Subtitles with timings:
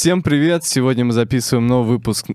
[0.00, 0.64] Всем привет!
[0.64, 2.28] Сегодня мы записываем новый выпуск.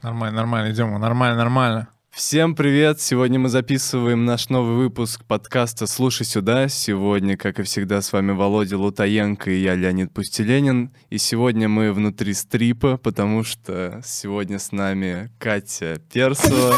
[0.00, 1.88] Нормально, нормально, идем, нормально, нормально.
[2.12, 3.00] Всем привет!
[3.00, 6.68] Сегодня мы записываем наш новый выпуск подкаста «Слушай сюда».
[6.68, 10.94] Сегодня, как и всегда, с вами Володя Лутаенко и я, Леонид Пустеленин.
[11.08, 16.76] И сегодня мы внутри стрипа, потому что сегодня с нами Катя Персова.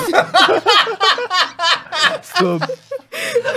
[2.22, 2.62] Стоп.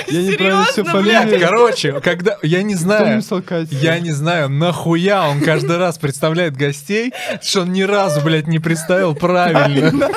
[0.07, 1.39] Я неправильно все фамилию.
[1.39, 2.37] Короче, когда...
[2.41, 3.21] Я не знаю...
[3.71, 8.59] Я не знаю, нахуя он каждый раз представляет гостей, что он ни разу, блядь, не
[8.59, 10.09] представил правильно.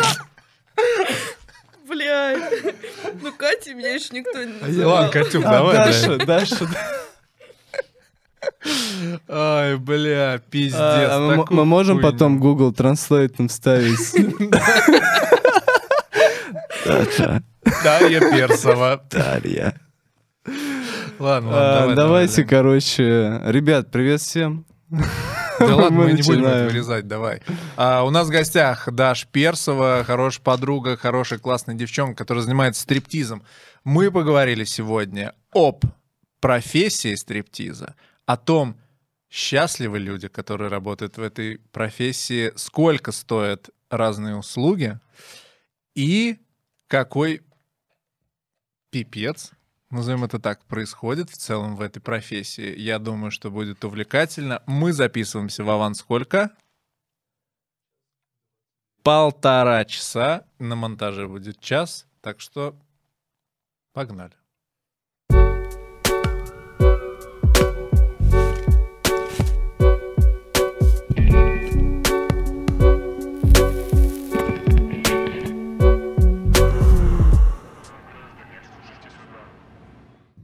[1.89, 2.75] Блядь.
[3.23, 4.95] Ну, Катя меня еще никто не называл.
[4.95, 6.19] Ладно, Катюк, А, давай, Даша.
[6.19, 6.69] Даша.
[9.29, 10.79] Ай, бля, пиздец.
[10.79, 12.13] А, а мы, мы можем хуйню.
[12.13, 13.99] потом Google Translate вставить?
[17.83, 19.05] Дарья Персова.
[19.11, 19.81] Дарья.
[21.19, 24.65] Ладно, ладно, А, давай, Давайте, давай, короче, ребят, привет всем.
[24.91, 27.43] Да ладно, мы мы не будем это вырезать, давай.
[27.77, 33.43] А, у нас в гостях Даш Персова, хорошая подруга, хорошая классная девчонка, которая занимается стриптизом.
[33.83, 35.85] Мы поговорили сегодня об
[36.41, 38.77] профессии стриптиза, о том,
[39.31, 44.99] счастливы люди, которые работают в этой профессии, сколько стоят разные услуги
[45.95, 46.39] и
[46.87, 47.43] какой
[48.91, 49.53] пипец,
[49.91, 52.79] назовем это так, происходит в целом в этой профессии.
[52.79, 54.63] Я думаю, что будет увлекательно.
[54.67, 56.51] Мы записываемся в аванс сколько?
[59.03, 60.47] Полтора часа.
[60.59, 62.07] На монтаже будет час.
[62.21, 62.77] Так что
[63.93, 64.38] погнали.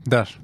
[0.04, 0.36] Даш,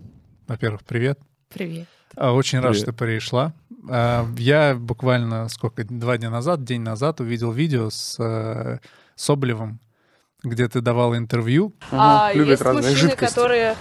[0.47, 1.19] во-первых, привет.
[1.53, 1.87] Привет.
[2.17, 2.83] А, Очень рад, Привет.
[2.83, 3.53] что ты пришла.
[3.89, 8.79] А, Я буквально сколько, два дня назад, день назад увидел видео с э,
[9.17, 9.81] Соболевым,
[10.43, 11.75] где ты давала интервью.
[11.93, 13.35] А любят есть разные мужчины, жидкости.
[13.35, 13.77] которые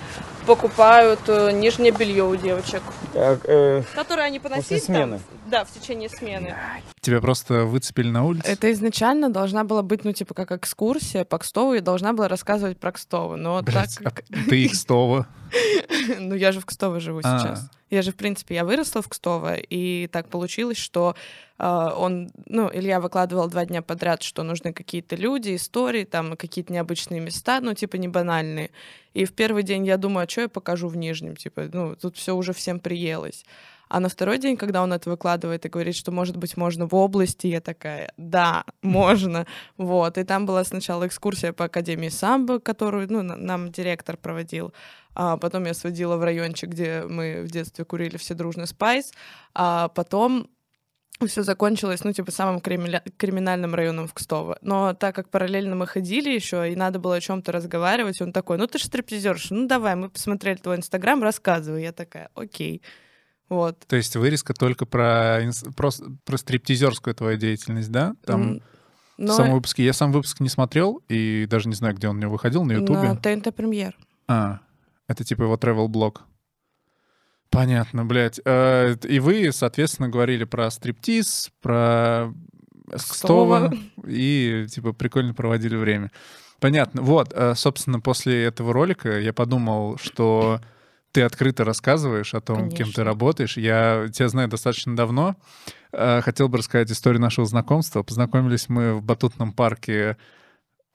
[0.46, 2.82] покупают э, нижнее белье у девочек,
[3.14, 4.40] Так, э, которые они
[4.86, 5.20] смены.
[5.20, 6.56] там, да, в течение смены.
[7.02, 8.48] Тебя просто выцепили на улице.
[8.48, 12.80] Это изначально должна была быть, ну, типа, как экскурсия по Кстову, и должна была рассказывать
[12.80, 13.36] про Кстово.
[13.36, 14.26] Но Блядь, так как...
[14.32, 15.28] а ты их Кстово.
[16.20, 17.40] Ну, я же в Кстово живу А.
[17.40, 17.70] сейчас.
[17.90, 21.16] Я же, в принципе, я выросла в Кстово, и так получилось, что
[21.58, 26.72] э, он, ну, Илья выкладывал два дня подряд, что нужны какие-то люди, истории, там, какие-то
[26.72, 28.70] необычные места, ну, типа, не банальные.
[29.16, 31.36] И в первый день я думаю, а что я покажу в Нижнем?
[31.36, 33.44] Типа, ну, тут все уже всем приелось.
[33.90, 36.94] А на второй день, когда он это выкладывает и говорит, что, может быть, можно в
[36.94, 39.48] области, я такая, да, можно.
[39.78, 40.18] Вот.
[40.18, 44.74] И там была сначала экскурсия по Академии самбо, которую ну, на- нам директор проводил.
[45.16, 49.12] А потом я сводила в райончик, где мы в детстве курили все дружно спайс.
[49.56, 50.50] А потом
[51.28, 54.58] все закончилось, ну, типа, самым кримиля- криминальным районом в Кстово.
[54.62, 58.58] Но так как параллельно мы ходили еще, и надо было о чем-то разговаривать, он такой,
[58.58, 61.82] ну, ты же стриптизерша, ну, давай, мы посмотрели твой инстаграм, рассказывай.
[61.84, 62.82] Я такая, окей.
[63.50, 63.80] Вот.
[63.88, 65.42] То есть вырезка только про,
[65.76, 65.90] про,
[66.24, 68.14] про стриптизерскую твою деятельность, да?
[68.26, 68.60] Там М,
[69.18, 69.84] в но самом выпуске.
[69.84, 72.74] Я сам выпуск не смотрел и даже не знаю, где он у него выходил, на
[72.74, 73.02] Ютубе.
[73.02, 73.98] на ТНТ премьер.
[74.28, 74.60] А,
[75.08, 76.24] это типа его travel блог.
[77.50, 78.40] Понятно, блядь.
[78.46, 82.32] Э, И вы, соответственно, говорили про стриптиз, про
[82.96, 83.74] Кстово,
[84.06, 86.12] и, типа, прикольно проводили время.
[86.60, 87.02] Понятно.
[87.02, 90.62] Вот, э, собственно, после этого ролика я подумал, что
[91.12, 93.04] ты открыто рассказываешь о том, кем ты Конечно.
[93.04, 93.58] работаешь.
[93.58, 95.36] Я тебя знаю достаточно давно.
[95.92, 98.04] Э, Хотел бы рассказать историю нашего знакомства.
[98.04, 100.18] Познакомились мы в батутном парке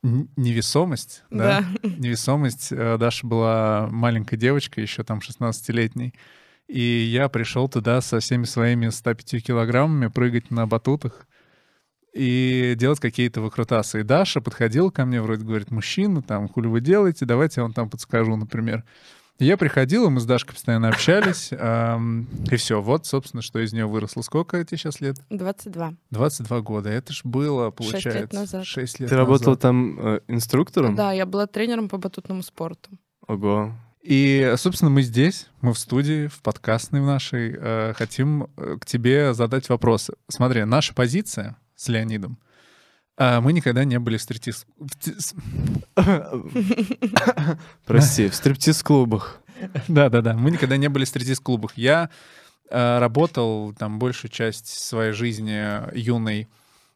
[0.03, 1.25] «Невесомость».
[1.31, 1.65] Да.
[1.83, 2.69] невесомость.
[2.71, 6.15] Э, Даша была маленькой девочкой, еще там 16-летней.
[6.69, 11.27] И я пришел туда со всеми своими 105 килограммами прыгать на батутах
[12.15, 14.01] и делать какие-то выкрутасы.
[14.01, 17.73] И Даша подходила ко мне, вроде говорит, мужчина, там, хули вы делаете, давайте я вам
[17.73, 18.85] там подскажу, например.
[19.41, 23.73] Я приходил, и мы с Дашкой постоянно общались, ам, и все, вот, собственно, что из
[23.73, 24.23] нее выросло.
[24.23, 25.17] Сколько тебе сейчас лет?
[25.31, 25.95] 22.
[26.11, 26.89] 22 года.
[26.91, 28.67] Это ж было, Шесть лет получается, назад.
[28.67, 29.61] 6 лет Ты работал назад.
[29.61, 30.95] там э, инструктором?
[30.95, 32.91] Да, я была тренером по батутному спорту.
[33.27, 33.73] Ого.
[34.03, 38.87] И, собственно, мы здесь, мы в студии, в подкастной в нашей, э, хотим э, к
[38.87, 40.15] тебе задать вопросы.
[40.29, 42.39] Смотри, наша позиция с Леонидом.
[43.17, 44.67] Э, мы никогда не были в стриптиз...
[47.87, 49.41] Прости, в стриптиз-клубах.
[49.89, 51.77] Да-да-да, мы никогда не были в стриптиз-клубах.
[51.77, 52.11] Я
[52.71, 56.49] э, работал там большую часть своей жизни юной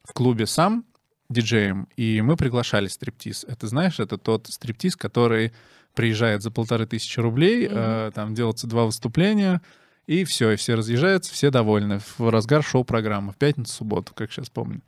[0.05, 0.85] в клубе сам,
[1.29, 3.45] диджеем, и мы приглашали стриптиз.
[3.47, 5.53] Это, знаешь, это тот стриптиз, который
[5.95, 9.61] приезжает за полторы тысячи рублей, э, там делаются два выступления,
[10.07, 12.01] И все, и все разъезжаются, все довольны.
[12.17, 14.81] В разгар шоу-программы, в пятницу, субботу, как сейчас помню.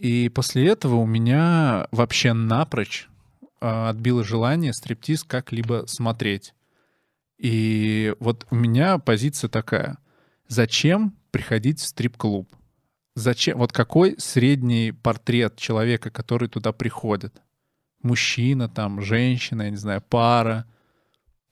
[0.00, 3.06] И после этого у меня вообще напрочь
[3.60, 6.54] э, отбило желание стриптиз как-либо смотреть.
[7.38, 9.98] И вот у меня позиция такая.
[10.48, 12.50] Зачем приходить в стрип-клуб?
[13.14, 13.58] Зачем?
[13.58, 17.42] Вот какой средний портрет человека, который туда приходит?
[18.02, 20.64] Мужчина, там, женщина, я не знаю, пара—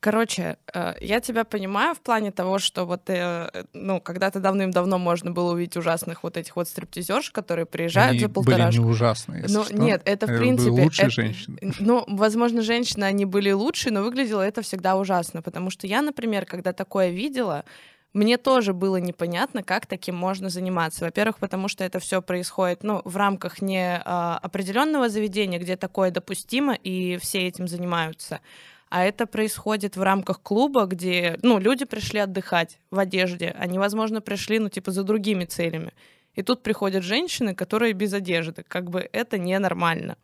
[0.00, 5.32] Короче, э, я тебя понимаю в плане того, что вот, э, ну, когда-то давным-давно можно
[5.32, 8.76] было увидеть ужасных вот этих вот стриптизерш, которые приезжают Они за полторашку.
[8.80, 9.74] были не ужасные, Ну, что.
[9.74, 10.70] нет, это в Это принципе...
[10.70, 11.58] были лучшие это- женщины.
[11.80, 16.46] Ну, возможно, женщины, они были лучше, но выглядело это всегда ужасно, потому что я, например,
[16.46, 17.64] когда такое видела,
[18.12, 21.06] мне тоже было непонятно, как таким можно заниматься.
[21.06, 26.10] Во-первых, потому что это все происходит ну, в рамках не а, определенного заведения, где такое
[26.12, 28.40] допустимо, и все этим занимаются.
[28.90, 33.54] А это происходит в рамках клуба, где ну, люди пришли отдыхать в одежде.
[33.58, 35.92] Они, возможно, пришли, ну, типа, за другими целями.
[36.34, 38.64] И тут приходят женщины, которые без одежды.
[38.66, 40.16] Как бы это ненормально.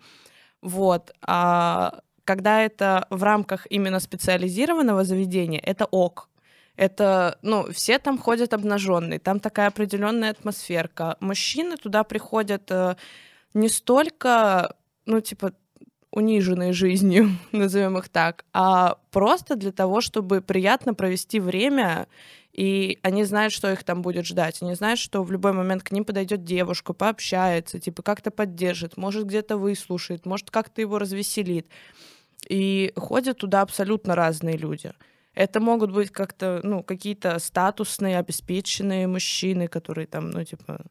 [0.63, 1.13] Вот.
[1.23, 6.29] А когда это в рамках именно специализированного заведения, это ок.
[6.77, 11.17] Это, ну, все там ходят обнаженные, там такая определенная атмосферка.
[11.21, 12.97] Мужчины туда приходят э,
[13.53, 14.75] не столько,
[15.07, 15.53] ну, типа,
[16.15, 22.07] униженные жизнью, назовем их так, а просто для того, чтобы приятно провести время,
[22.53, 24.63] и они знают, что их там будет ждать.
[24.63, 29.27] Они знают, что в любой момент к ним подойдет девушка, пообщается, типа как-то поддержит, может
[29.27, 31.67] где-то выслушает, может как-то его развеселит.
[32.49, 34.93] И ходят туда абсолютно разные люди.
[35.35, 40.85] Это могут быть как-то, ну, какие-то статусные, обеспеченные мужчины, которые там, ну, типа,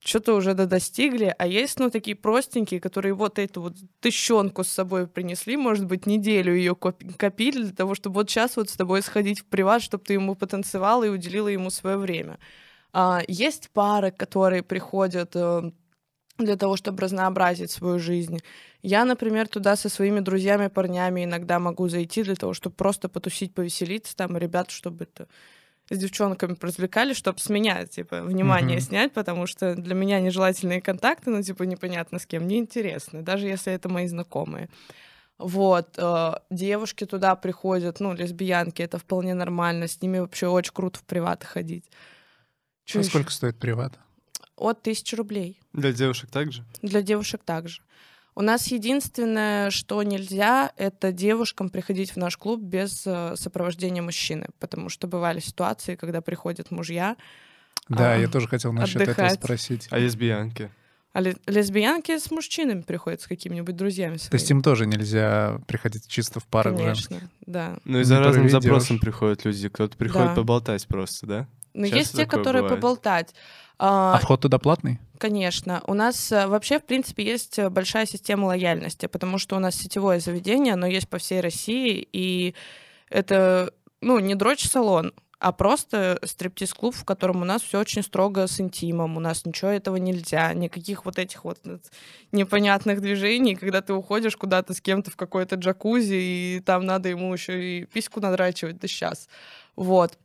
[0.00, 5.06] что-то уже достигли, а есть, ну, такие простенькие, которые вот эту вот тыщенку с собой
[5.06, 9.40] принесли, может быть, неделю ее копили для того, чтобы вот сейчас вот с тобой сходить
[9.40, 12.38] в приват, чтобы ты ему потанцевала и уделила ему свое время.
[12.92, 15.70] А, есть пары, которые приходят э,
[16.38, 18.38] для того, чтобы разнообразить свою жизнь.
[18.82, 23.52] Я, например, туда со своими друзьями, парнями иногда могу зайти для того, чтобы просто потусить,
[23.54, 25.28] повеселиться там, ребят, чтобы это
[25.90, 28.86] с девчонками развлекались, чтобы с меня, типа, внимание Мгм.
[28.86, 33.72] снять, потому что для меня нежелательные контакты, ну, типа, непонятно с кем, неинтересны, даже если
[33.72, 34.68] это мои знакомые.
[35.38, 40.98] Вот, э, девушки туда приходят, ну, лесбиянки, это вполне нормально, с ними вообще очень круто
[40.98, 41.84] в приват ходить.
[42.84, 43.10] Чё А ещё?
[43.10, 43.98] сколько стоит приват?
[44.56, 45.60] От тысячи рублей.
[45.72, 46.64] Для девушек также?
[46.82, 47.82] Для девушек также.
[48.38, 54.46] У нас единственное, что нельзя, это девушкам приходить в наш клуб без э, сопровождения мужчины,
[54.60, 57.16] потому что бывали ситуации, когда приходят мужья,
[57.88, 59.40] Да, А, я тоже хотел насчет этого отдыхать.
[59.42, 59.88] спросить.
[59.90, 60.70] А лесбиянки?
[61.14, 64.58] а ле- лесбиянки с мужчинами приходят, с какими-нибудь друзьями То есть своими.
[64.58, 67.08] им тоже нельзя приходить чисто в парах женских?
[67.08, 67.78] Конечно, да.
[67.84, 69.68] Ну и за разным запросом приходят люди.
[69.68, 70.34] Кто-то приходит Да.
[70.36, 71.48] поболтать просто, да?
[71.78, 72.80] Но Часто есть те, которые бывает.
[72.80, 73.34] поболтать.
[73.78, 74.98] А А, вход туда платный?
[75.18, 75.80] Конечно.
[75.86, 79.76] У нас э, вообще, в принципе, есть э, большая система лояльности, потому что у нас
[79.76, 82.54] сетевое заведение, оно есть по всей России, и
[83.10, 88.60] это, ну, не дрочь-салон, а просто стриптиз-клуб, в котором у нас все очень строго с
[88.60, 91.60] интимом, у нас ничего этого нельзя, никаких вот этих вот
[92.32, 97.32] непонятных движений, когда ты уходишь куда-то с кем-то в какой-то джакузи, и там надо ему
[97.32, 99.28] еще и письку надрачивать, да сейчас.
[99.76, 100.18] Вот.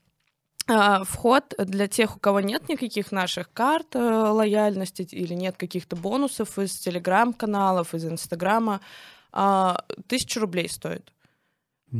[0.67, 5.95] А, Вход для тех, у кого нет никаких наших карт э, лояльности или нет каких-то
[5.95, 8.79] бонусов из телеграм-каналов, из инстаграма,
[9.31, 11.11] а, тысячу рублей стоит.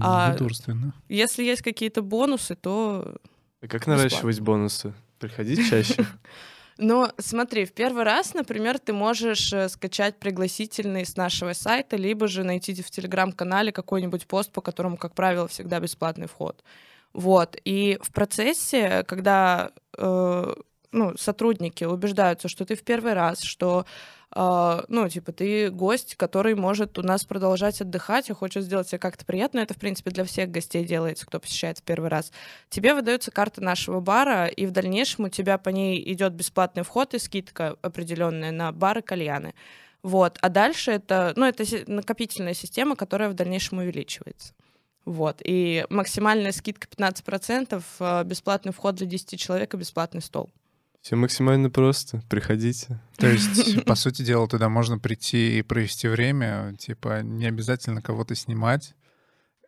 [0.02, 0.94] А- Недурственно.
[1.10, 3.18] Если есть какие-то бонусы, то...
[3.62, 3.96] А как Бесплатно.
[3.98, 4.94] наращивать бонусы?
[5.20, 6.06] Приходить чаще?
[6.78, 12.28] Но смотри, в первый раз, например, ты можешь э, скачать пригласительный с нашего сайта, либо
[12.28, 16.64] же найти в телеграм-канале какой-нибудь пост, по которому, как правило, всегда бесплатный вход.
[17.14, 17.56] Вот.
[17.64, 20.54] И в процессе, когда э,
[20.92, 23.86] ну, сотрудники убеждаются, что ты в первый раз, что
[24.36, 29.00] э, ну, типа, ты гость, который может у нас продолжать отдыхать и хочет сделать себе
[29.00, 29.60] как-то приятно.
[29.60, 32.32] Это, в принципе, для всех гостей делается, кто посещает в первый раз.
[32.70, 37.14] Тебе выдается карта нашего бара, и в дальнейшем у тебя по ней идет бесплатный вход
[37.14, 39.54] и скидка определенная на бары, кальяны.
[40.02, 40.38] Вот.
[40.42, 44.54] А дальше это, ну, это накопительная система, которая в дальнейшем увеличивается.
[45.06, 45.42] Вот.
[45.44, 50.50] И максимальная скидка 15%, э, бесплатный вход для 10 человек и бесплатный стол.
[51.02, 52.22] Все максимально просто.
[52.30, 53.00] Приходите.
[53.18, 58.36] То есть, по сути дела, туда можно прийти и провести время, типа, не обязательно кого-то
[58.36, 58.94] снимать,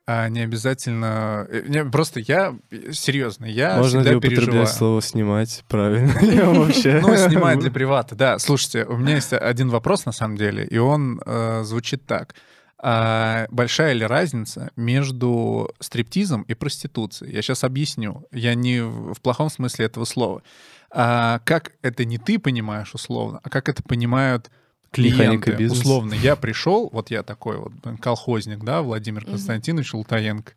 [0.07, 1.45] а не обязательно...
[1.49, 2.55] э, Не, просто я,
[2.91, 4.67] серьезно, я Можно всегда ли употреблять переживаю.
[4.67, 5.63] слово «снимать»?
[5.67, 6.13] Правильно.
[6.21, 6.99] Я вообще...
[7.01, 8.37] Ну, снимать для привата, да.
[8.39, 12.35] Слушайте, у меня есть один вопрос, на самом деле, и он э, звучит так.
[12.77, 17.33] А большая ли разница между стриптизом и проституцией?
[17.33, 18.25] Я сейчас объясню.
[18.31, 20.43] Я не в плохом смысле этого слова.
[20.91, 24.49] А как это не ты понимаешь условно, а как это понимают
[24.91, 25.69] клиенты.
[25.69, 30.53] Условно, я пришел, вот я такой вот колхозник, да, Владимир Константинович Лутаенко,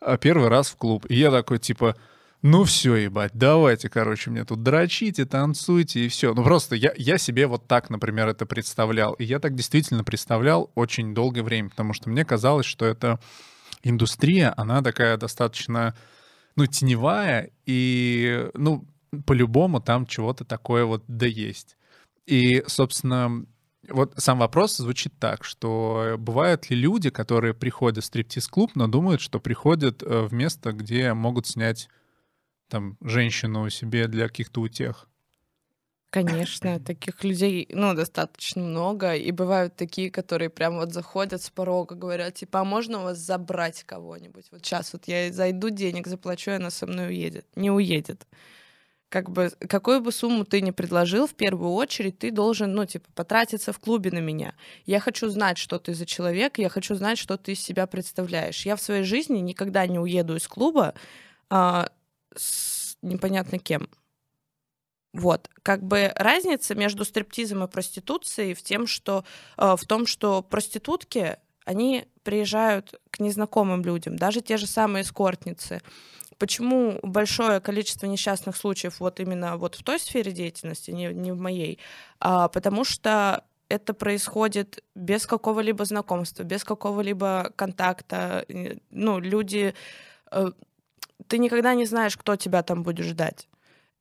[0.00, 1.06] а, первый раз в клуб.
[1.08, 1.96] И я такой, типа,
[2.46, 6.32] ну все, ебать, давайте, короче, мне тут дрочите, танцуйте и все.
[6.32, 9.14] Ну просто я, я себе вот так, например, это представлял.
[9.14, 13.18] И я так действительно представлял очень долгое время, потому что мне казалось, что эта
[13.82, 15.96] индустрия, она такая достаточно,
[16.54, 18.86] ну, теневая, и, ну,
[19.26, 21.76] по-любому там чего-то такое вот да есть.
[22.26, 23.44] И, собственно,
[23.88, 29.20] вот сам вопрос звучит так, что бывают ли люди, которые приходят в стриптиз-клуб, но думают,
[29.20, 31.88] что приходят э, в место, где могут снять
[32.68, 35.08] там женщину себе для каких-то утех?
[36.10, 39.14] Конечно, таких людей, ну, достаточно много.
[39.14, 43.18] И бывают такие, которые прям вот заходят с порога, говорят, типа, а можно у вас
[43.18, 44.46] забрать кого-нибудь?
[44.50, 47.46] Вот сейчас вот я зайду, денег заплачу, и она со мной уедет.
[47.54, 48.26] Не уедет.
[49.08, 53.08] Как бы, какую бы сумму ты ни предложил, в первую очередь ты должен, ну, типа,
[53.14, 54.54] потратиться в клубе на меня.
[54.84, 58.64] Я хочу знать, что ты за человек, я хочу знать, что ты из себя представляешь.
[58.64, 60.94] Я в своей жизни никогда не уеду из клуба
[61.50, 61.90] а,
[62.36, 63.88] с непонятно кем.
[65.12, 69.24] Вот, как бы разница между стриптизом и проституцией в, тем, что,
[69.56, 75.80] э, в том, что проститутки, они приезжают к незнакомым людям, даже те же самые эскортницы.
[76.38, 81.38] Почему большое количество несчастных случаев вот именно вот в той сфере деятельности, не, не в
[81.38, 81.78] моей?
[82.20, 88.44] А, потому что это происходит без какого-либо знакомства, без какого-либо контакта.
[88.90, 89.74] Ну, люди...
[91.18, 93.48] э, Ты никогда не знаешь, кто тебя там будет ждать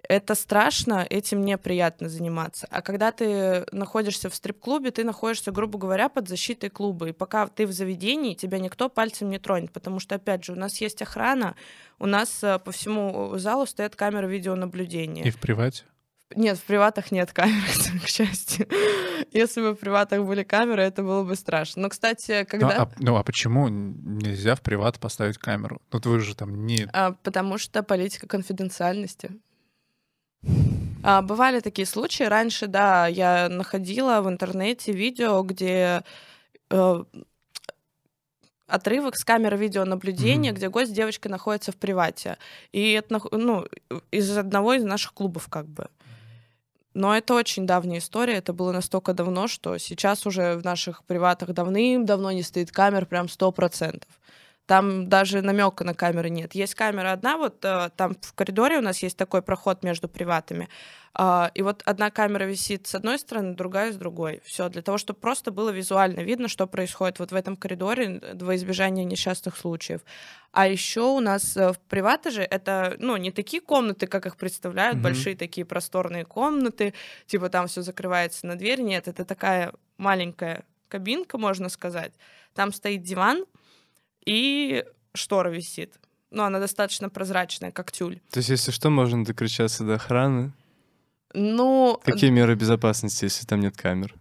[0.09, 2.67] это страшно, этим неприятно заниматься.
[2.69, 7.09] А когда ты находишься в стрип-клубе, ты находишься, грубо говоря, под защитой клуба.
[7.09, 9.71] И пока ты в заведении, тебя никто пальцем не тронет.
[9.71, 11.55] Потому что, опять же, у нас есть охрана,
[11.99, 15.23] у нас э, по всему залу стоят камеры видеонаблюдения.
[15.23, 15.83] И в привате?
[16.35, 17.63] Нет, в приватах нет камер,
[18.03, 18.67] к счастью.
[19.31, 21.83] Если бы в приватах были камеры, это было бы страшно.
[21.83, 22.81] Но, кстати, Ну, когда...
[22.83, 25.79] а, ну, а почему нельзя в приват поставить камеру?
[25.91, 26.87] Ну, вы же там не...
[26.93, 29.31] А, потому что политика конфиденциальности.
[31.03, 32.23] А, бывали такие случаи.
[32.23, 36.01] Раньше, да, я находила в интернете видео, где
[36.71, 37.03] э,
[38.67, 40.57] отрывок с камеры видеонаблюдения, Мгм.
[40.57, 42.37] где гость с девочкой находится в привате.
[42.71, 43.65] И это, ну,
[44.11, 45.87] из одного из наших клубов как бы.
[46.95, 51.49] Но это очень давняя история, это было настолько давно, что сейчас уже в наших приватах
[51.49, 54.09] давным-давно не стоит камер прям сто процентов.
[54.65, 56.55] Там даже намека на камеры нет.
[56.55, 60.69] Есть камера одна, вот э, там в коридоре у нас есть такой проход между приватами.
[61.13, 64.41] А, и вот одна камера висит с одной стороны, другая с другой.
[64.43, 68.55] Все для того, чтобы просто было визуально видно, что происходит вот в этом коридоре во
[68.55, 70.01] избежание несчастных случаев.
[70.51, 74.95] А еще у нас э, в приватаже это, ну, не такие комнаты, как их представляют,
[74.95, 75.03] Мгм.
[75.03, 76.95] большие такие просторные комнаты,
[77.27, 78.81] типа там все закрывается на дверь.
[78.81, 82.13] Нет, это такая маленькая кабинка, можно сказать.
[82.55, 83.45] Там стоит диван
[84.25, 85.95] и штора висит.
[86.31, 88.19] Ну, она достаточно прозрачная, как тюль.
[88.31, 90.51] То есть, если что, можно докричаться до охраны.
[91.33, 94.15] Ну, Какие меры безопасности, если там нет камер?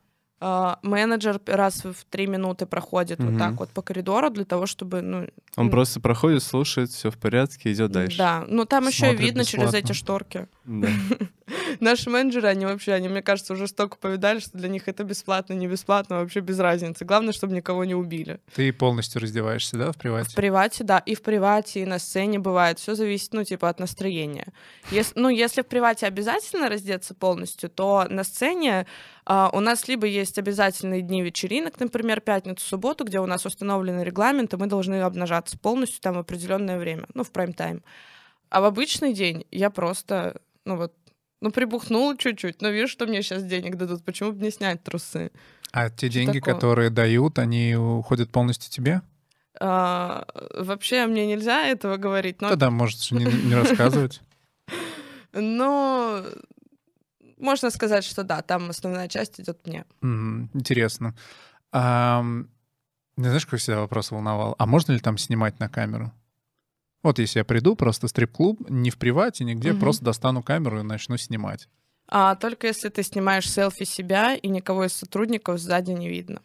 [0.46, 3.38] А, менеджер раз в три минуты проходит вот Мгм.
[3.38, 7.72] так вот по коридору для того, чтобы, ну, Он просто проходит, слушает, все в порядке,
[7.72, 8.18] идет дальше.
[8.18, 8.44] да.
[8.46, 9.86] Ну, там еще и Смотрит видно через бесплатно.
[9.86, 10.48] эти шторки.
[10.66, 10.88] Да.
[11.80, 15.52] Наши менеджеры, они вообще, они, мне кажется, уже столько повидали, что для них это бесплатно,
[15.54, 17.04] не бесплатно, вообще без разницы.
[17.04, 18.40] Главное, чтобы никого не убили.
[18.54, 20.36] Ты полностью раздеваешься, да, в В привате?
[20.36, 22.78] привате, да, и в привате, и на сцене бывает.
[22.78, 24.46] Все зависит, ну, типа, от настроения.
[24.90, 28.86] Ес- ну, если в привате обязательно раздеться полностью, то на сцене
[29.26, 34.02] а, у нас либо есть обязательные дни вечеринок, например, пятницу, субботу, где у нас установлены
[34.02, 37.82] регламенты, мы должны обнажаться полностью там в определенное время, ну, в прайм-тайм.
[38.50, 40.92] А в обычный день я просто, ну, вот,
[41.40, 45.30] ну, прибухнула чуть-чуть, но вижу, что мне сейчас денег дадут, почему бы не снять трусы?
[45.72, 46.54] А те Что деньги, такого?
[46.54, 49.02] которые дают, они уходят полностью тебе?
[49.60, 54.20] А, вообще мне нельзя этого говорить, но Тогда можешь не, не рассказывать.
[55.32, 56.22] Но
[57.44, 59.84] можно сказать, что да, там основная часть идет мне.
[60.00, 61.14] Мгм, Интересно.
[61.72, 62.46] Ну,
[63.16, 64.56] Знаешь, какой всегда вопрос волновал?
[64.58, 66.12] А можно ли там снимать на камеру?
[67.04, 69.80] Вот если я приду просто стрип-клуб, не в привате, нигде, Мгм.
[69.80, 71.68] просто достану камеру и начну снимать.
[72.08, 76.40] А только если ты снимаешь селфи себя и никого из сотрудников сзади не видно.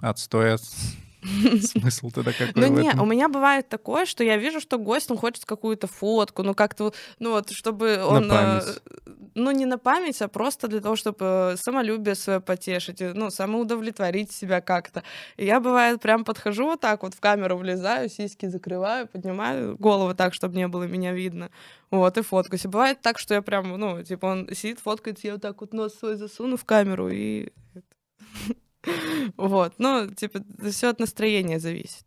[0.00, 0.56] Отстой.
[1.62, 5.18] Смысл тогда какой Ну не, у меня бывает такое, что я вижу, что гость, он
[5.18, 8.24] хочет какую-то фотку, ну как-то, ну вот, чтобы он...
[8.24, 8.82] э, память.
[9.34, 14.60] ну, не на память, а просто для того, чтобы самолюбие свое потешить, ну, самоудовлетворить себя
[14.60, 15.02] как-то.
[15.36, 20.14] И я, бывает, прям подхожу вот так вот в камеру влезаю, сиськи закрываю, поднимаю голову
[20.14, 21.50] так, чтобы не было меня видно.
[21.90, 22.64] Вот, и фоткаюсь.
[22.64, 25.74] И бывает так, что я прям, ну, типа, он сидит, фоткается, я вот так вот
[25.74, 27.52] нос свой засуну в камеру и...
[29.36, 32.04] Вот, ну, типа, все от настроения зависит.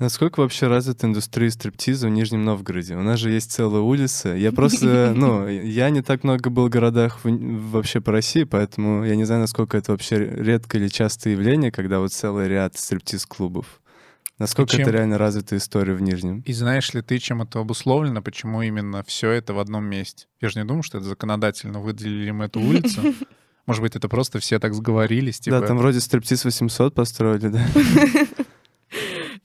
[0.00, 2.96] Насколько вообще развита индустрия стриптиза в Нижнем Новгороде?
[2.96, 4.34] У нас же есть целая улица.
[4.34, 9.14] Я просто, ну, я не так много был в городах вообще по России, поэтому я
[9.14, 13.80] не знаю, насколько это вообще редкое или частое явление, когда вот целый ряд стриптиз-клубов.
[14.38, 14.82] Насколько чем...
[14.82, 16.40] это реально развитая история в Нижнем?
[16.44, 20.26] И знаешь ли ты, чем это обусловлено, почему именно все это в одном месте?
[20.40, 23.00] Я же не думаю, что это законодательно выделили им эту улицу.
[23.66, 25.60] Может быть, это просто все так сговорились, типа...
[25.60, 27.66] Да, там вроде стриптиз 800 построили, да?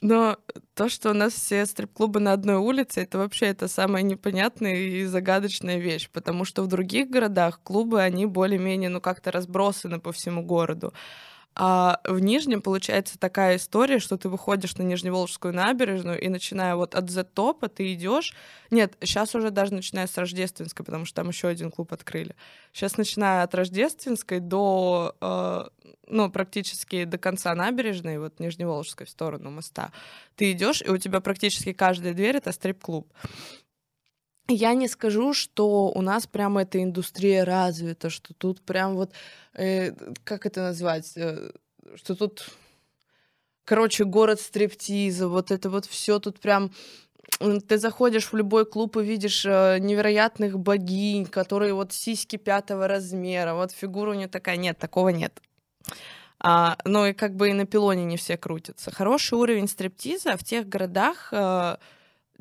[0.01, 0.37] Но
[0.75, 5.05] то, что у нас все стрип-клубы на одной улице, это вообще это самая непонятная и
[5.05, 10.41] загадочная вещь, потому что в других городах клубы, они более-менее, ну, как-то разбросаны по всему
[10.41, 10.93] городу.
[11.55, 16.95] А в Нижнем получается такая история, что ты выходишь на Нижневолжскую набережную и начиная вот
[16.95, 18.33] от Z-топа ты идешь.
[18.71, 22.35] Нет, сейчас уже даже начиная с Рождественской, потому что там еще один клуб открыли.
[22.71, 25.63] Сейчас начиная от Рождественской до, э,
[26.07, 29.91] ну, практически до конца набережной, вот Нижневолжской в сторону моста,
[30.35, 33.11] ты идешь, и у тебя практически каждая дверь— это стрип-клуб.
[34.49, 39.11] Я не скажу, что у нас прям эта индустрия развита, что тут прям вот,
[39.53, 39.91] э,
[40.23, 41.51] как это назвать, э,
[41.95, 42.49] что тут,
[43.63, 46.71] короче, город стриптиза, вот это вот все тут прям
[47.67, 53.53] ты заходишь в любой клуб и видишь э, невероятных богинь, которые вот сиськи пятого размера,
[53.53, 55.39] вот фигура у нее такая, нет, такого нет.
[56.41, 58.91] А, ну и как бы и на пилоне не все крутятся.
[58.91, 61.77] Хороший уровень стриптиза в тех городах, э,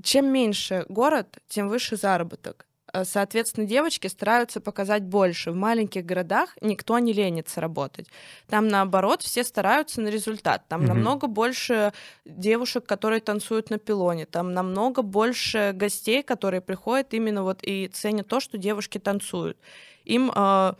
[0.02, 2.68] чем меньше город, тем выше заработок.
[2.92, 5.50] Э, соответственно, девочки стараются показать больше.
[5.50, 8.08] В маленьких городах никто не ленится работать.
[8.48, 10.64] Там, наоборот, все стараются на результат.
[10.68, 10.86] Там mm-hmm.
[10.86, 11.92] намного больше
[12.24, 14.26] девушек, которые танцуют на пилоне.
[14.26, 19.58] Там намного больше гостей, которые приходят именно вот и ценят то, что девушки танцуют.
[20.04, 20.72] Им э,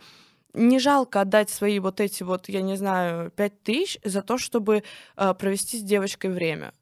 [0.53, 4.83] не жалко отдать свои вот эти вот, я не знаю, пять тысяч за то, чтобы
[5.15, 6.73] э, провести с девочкой время.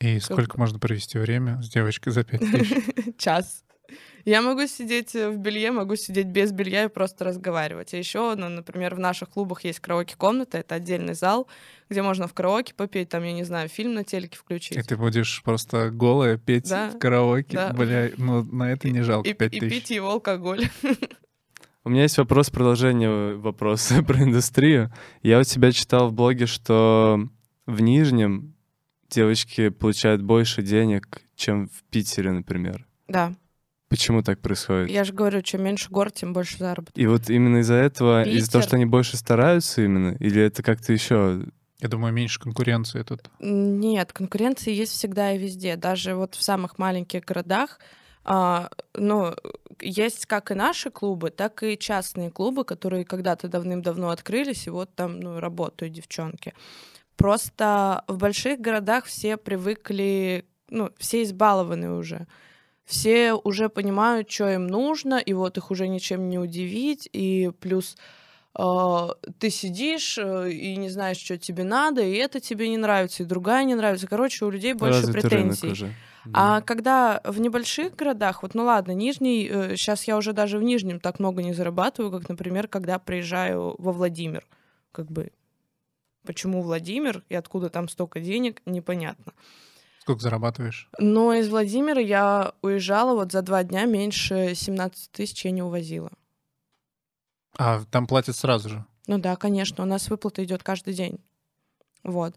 [0.00, 0.58] И сколько как...
[0.58, 2.84] можно провести время с девочкой за пять тысяч?
[3.18, 3.64] Час.
[4.24, 7.94] Я могу сидеть в белье, могу сидеть без белья и просто разговаривать.
[7.94, 11.48] А еще, ну, например, в наших клубах есть караоке-комната, это отдельный зал,
[11.88, 14.76] где можно в караоке попеть, там, я не знаю, фильм на телеке включить.
[14.76, 17.56] И ты будешь просто голая петь да, в караоке.
[17.56, 17.72] Да.
[17.72, 19.62] Бля, ну, на это не жалко пять тысяч.
[19.62, 20.68] И пить его алкоголь.
[21.84, 24.92] У меня есть вопрос, продолжение вопроса про индустрию.
[25.22, 27.18] Я у тебя читал в блоге, что
[27.64, 28.54] в Нижнем
[29.10, 32.86] девочки получают больше денег, чем в Питере, например.
[33.08, 33.34] Да.
[33.88, 34.90] Почему так происходит?
[34.90, 36.96] Я же говорю, чем меньше город, тем больше заработок.
[36.96, 38.38] И вот именно из-за этого, Питер...
[38.38, 41.42] из-за того, что они больше стараются именно, или это как-то еще
[41.80, 43.30] я думаю, меньше конкуренции тут.
[43.38, 45.76] Нет, конкуренции есть всегда и везде.
[45.76, 47.78] Даже вот в самых маленьких городах,
[48.24, 49.34] а, ну,
[49.80, 54.92] есть как и наши клубы, так и частные клубы, которые когда-то давным-давно открылись, и вот
[54.94, 56.52] там ну, работают девчонки.
[57.18, 62.28] Просто в больших городах все привыкли, ну, все избалованы уже.
[62.84, 67.96] Все уже понимают, что им нужно, и вот их уже ничем не удивить, и плюс
[68.56, 69.08] э,
[69.40, 73.26] ты сидишь э, и не знаешь, что тебе надо, и это тебе не нравится, и
[73.26, 74.06] другая не нравится.
[74.06, 75.72] Короче, у людей больше Развитый претензий.
[75.72, 75.94] Уже.
[76.32, 80.62] А когда в небольших городах, вот, ну ладно, Нижний, э, сейчас я уже даже в
[80.62, 84.46] Нижнем так много не зарабатываю, как, например, когда приезжаю во Владимир.
[84.92, 85.32] Как бы
[86.28, 89.32] Почему Владимир и откуда там столько денег, непонятно.
[90.02, 90.90] Сколько зарабатываешь?
[90.98, 96.12] Но из Владимира я уезжала вот за два дня меньше 17 тысяч я не увозила.
[97.56, 98.84] А там платят сразу же?
[99.06, 101.18] Ну да, конечно, у нас выплата идет каждый день.
[102.04, 102.36] Вот.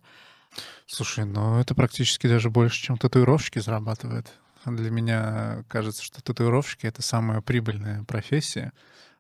[0.86, 4.32] Слушай, ну это практически даже больше, чем татуировщики зарабатывают.
[4.64, 8.72] Для меня кажется, что татуировщики— это самая прибыльная профессия.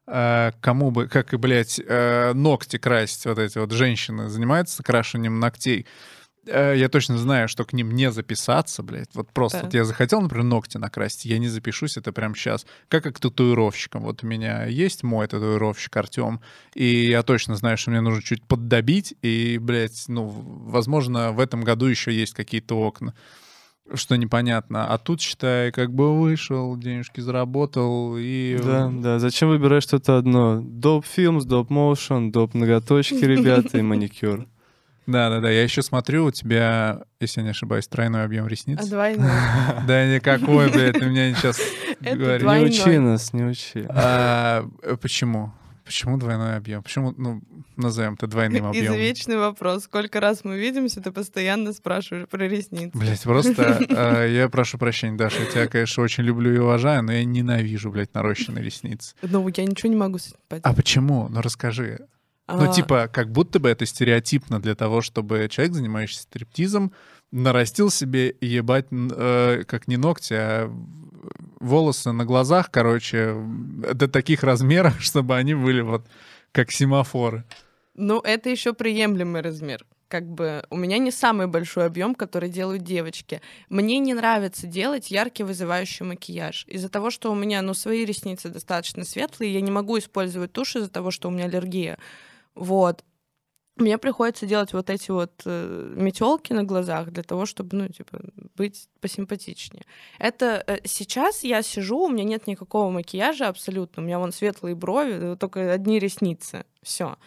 [0.07, 5.39] Э, кому бы, как и, блядь, э, ногти красить, вот эти вот женщины занимаются крашением
[5.39, 5.85] ногтей,
[6.47, 9.13] э, я точно знаю, что к ним не записаться, блядь.
[9.13, 9.63] Вот просто да.
[9.65, 12.65] вот я захотел, например, ногти накрасить, я не запишусь, это прямо сейчас.
[12.87, 14.01] Как и к татуировщикам.
[14.03, 16.41] Вот у меня есть мой татуировщик Артем,
[16.73, 21.61] и я точно знаю, что мне нужно чуть поддобить, и, блядь, ну, возможно, в этом
[21.61, 23.13] году еще есть какие-то окна
[23.93, 24.87] что непонятно.
[24.87, 28.57] А тут, считай, как бы вышел, денежки заработал и...
[28.63, 29.19] Да, да.
[29.19, 30.61] Зачем выбирать что-то одно?
[30.61, 34.47] Доп фильм, доп motion, доп ноготочки, ребята, и маникюр.
[35.07, 38.79] Да-да-да, я еще смотрю, у тебя, если я не ошибаюсь, тройной объем ресниц.
[38.81, 39.29] А двойной.
[39.87, 41.59] Да никакой, блядь, ты меня сейчас
[41.99, 42.43] говоришь.
[42.43, 43.85] Не учи нас, не учи.
[43.89, 45.53] А, э, Почему?
[45.91, 46.81] Почему двойной объем?
[46.83, 47.41] Почему, ну,
[47.75, 48.95] назовем это двойным объемом?
[48.95, 49.83] Извечный вопрос.
[49.83, 52.97] Сколько раз мы видимся, ты постоянно спрашиваешь про ресницы.
[52.97, 57.11] Блять, просто э, я прошу прощения, Даша, я тебя, конечно, очень люблю и уважаю, но
[57.11, 59.15] я ненавижу, блядь, нарощенные ресницы.
[59.21, 60.65] Ну, я ничего не могу с этим поделать.
[60.65, 61.27] А почему?
[61.27, 62.07] Ну, расскажи.
[62.47, 66.93] Ну, А, типа, как будто бы это стереотипно для того, чтобы человек, занимающийся стриптизом,
[67.31, 70.71] нарастил себе, ебать, э, как не ногти, а
[71.59, 73.35] волосы на глазах, короче,
[73.93, 76.05] до таких размеров, чтобы они были вот
[76.51, 77.43] как семафоры.
[77.95, 79.85] Ну, это еще приемлемый размер.
[80.07, 83.41] Как бы у меня не самый большой объем, который делают девочки.
[83.69, 86.65] Мне не нравится делать яркий вызывающий макияж.
[86.67, 90.75] Из-за того, что у меня, ну, свои ресницы достаточно светлые, я не могу использовать тушь
[90.75, 91.97] из-за того, что у меня аллергия.
[92.55, 93.05] Вот.
[93.81, 98.19] Мне приходится делать вот эти вот э, метелки на глазах для того, чтобы, ну, типа,
[98.55, 99.85] быть посимпатичнее.
[100.19, 104.03] Это э, сейчас я сижу, у меня нет никакого макияжа абсолютно.
[104.03, 106.65] У меня вон светлые брови, только одни ресницы.
[106.83, 107.17] Все.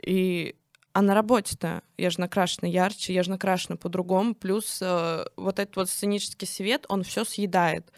[0.00, 0.54] И
[0.92, 4.34] а на работе-то я же накрашена ярче, я же накрашена по-другому.
[4.36, 7.90] Плюс э, вот этот вот сценический свет, он все съедает.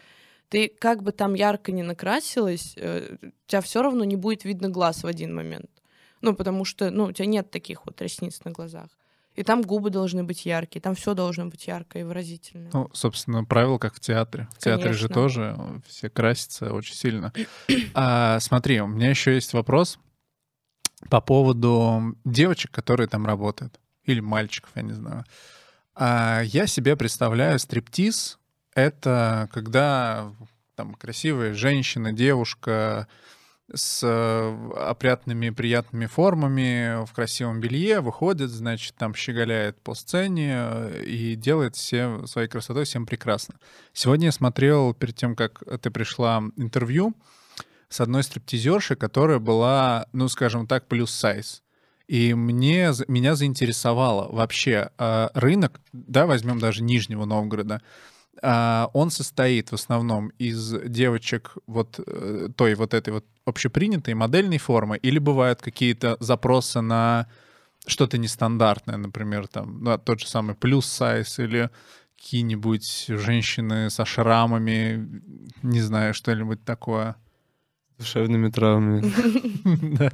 [0.49, 5.03] Ты как бы там ярко не накрасилась, э, тебя все равно не будет видно глаз
[5.03, 5.69] в один момент.
[6.25, 8.89] Ну, потому что, ну, у тебя нет таких вот ресниц на глазах.
[9.35, 12.71] И там губы должны быть яркие, там все должно быть яркое и выразительное.
[12.73, 14.47] Ну, собственно, правило, как в театре.
[14.57, 15.13] В театре же Конечно.
[15.13, 17.31] тоже э, все красятся очень сильно.
[17.93, 19.99] А, смотри, у меня еще есть вопрос
[21.11, 23.79] по поводу девочек, которые там работают.
[24.05, 25.25] Или мальчиков, я не знаю.
[25.93, 28.39] А, я себе представляю стриптиз—
[28.73, 30.33] это когда
[30.75, 33.07] там красивая женщина, девушка
[33.73, 41.03] с э, опрятными, приятными формами, в красивом белье, выходит, значит, там щеголяет по сцене э,
[41.03, 43.55] и делает все своей красотой всем прекрасно.
[43.93, 47.15] Сегодня я смотрел, перед тем, как ты пришла, интервью
[47.89, 51.63] с одной стриптизершей, которая была, ну, скажем так, плюс сайз.
[52.07, 57.81] И мне, меня заинтересовало вообще э, рынок, да, возьмем даже Нижнего Новгорода,
[58.41, 64.97] он состоит в основном из девочек вот э, той вот этой вот общепринятой модельной формы,
[64.97, 67.27] или бывают какие-то запросы на
[67.87, 71.69] что-то нестандартное, например, там, ну, тот же самый плюс сайз или
[72.17, 75.21] какие-нибудь женщины со шрамами,
[75.61, 77.15] не знаю, что-нибудь такое.
[77.97, 79.03] Душевными травмами.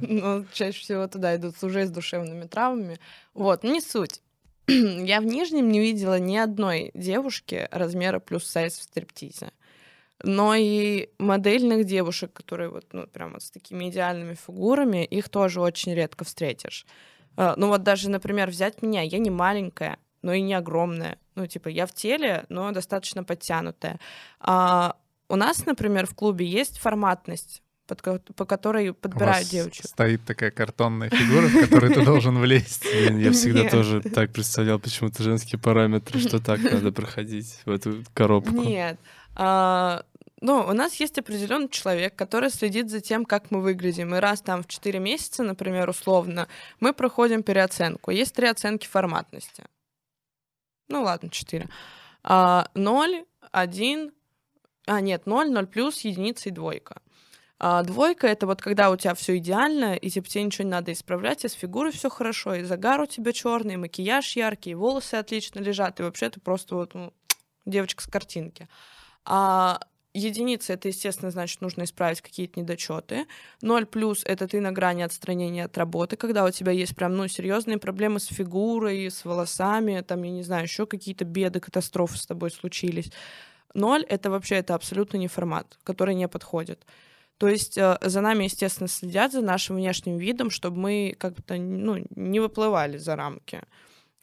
[0.00, 2.98] Ну, чаще всего туда идут уже с душевными травмами.
[3.34, 4.20] Вот, ну, не суть.
[4.68, 9.50] Я в Нижнем не видела ни одной девушки размера плюс сайз в стриптизе.
[10.24, 15.60] Но и модельных девушек, которые вот, ну, прям вот с такими идеальными фигурами, их тоже
[15.60, 16.86] очень редко встретишь.
[17.36, 21.18] А, Ну вот даже, например, взять меня, я не маленькая, но и не огромная.
[21.34, 23.98] Ну, типа, я в теле, но достаточно подтянутая.
[24.38, 24.96] А
[25.28, 27.62] у нас, например, в клубе есть форматность,
[27.94, 29.86] под по которой У подбирают вас девочек.
[29.86, 32.84] стоит такая картонная фигура, в которую ты должен влезть.
[32.92, 33.70] Блин, я всегда Нет.
[33.70, 38.62] тоже так представлял почему-то женские параметры, что так надо проходить в эту коробку.
[38.62, 38.98] Нет.
[39.34, 40.04] А,
[40.40, 44.14] ну, у нас есть определенный человек, который следит за тем, как мы выглядим.
[44.14, 46.48] И раз там в 4 месяца, например, условно,
[46.80, 48.10] мы проходим переоценку.
[48.10, 49.64] Есть три оценки форматности.
[50.88, 51.68] Ну ладно, 4.
[52.24, 54.12] А, 0, 1,
[54.86, 57.00] а нет, 0, 0 плюс, единица и двойка.
[57.64, 60.92] А двойка это вот когда у тебя все идеально, и типа тебе ничего не надо
[60.92, 64.74] исправлять, и с фигурой все хорошо, и загар у тебя черный, и макияж яркий, и
[64.74, 67.12] волосы отлично лежат, и вообще ты просто вот ну,
[67.64, 68.66] девочка с картинки.
[69.24, 69.78] А
[70.12, 73.26] единица это, естественно, значит, нужно исправить какие-то недочеты.
[73.60, 77.28] Ноль плюс это ты на грани отстранения от работы, когда у тебя есть прям, ну,
[77.28, 82.26] серьезные проблемы с фигурой, с волосами, там, я не знаю, еще какие-то беды, катастрофы с
[82.26, 83.12] тобой случились.
[83.72, 86.84] Ноль это вообще это абсолютно не формат, который не подходит.
[87.42, 92.06] То есть э, за нами, естественно, следят за нашим внешним видом, чтобы мы как-то ну,
[92.14, 93.62] не выплывали за рамки.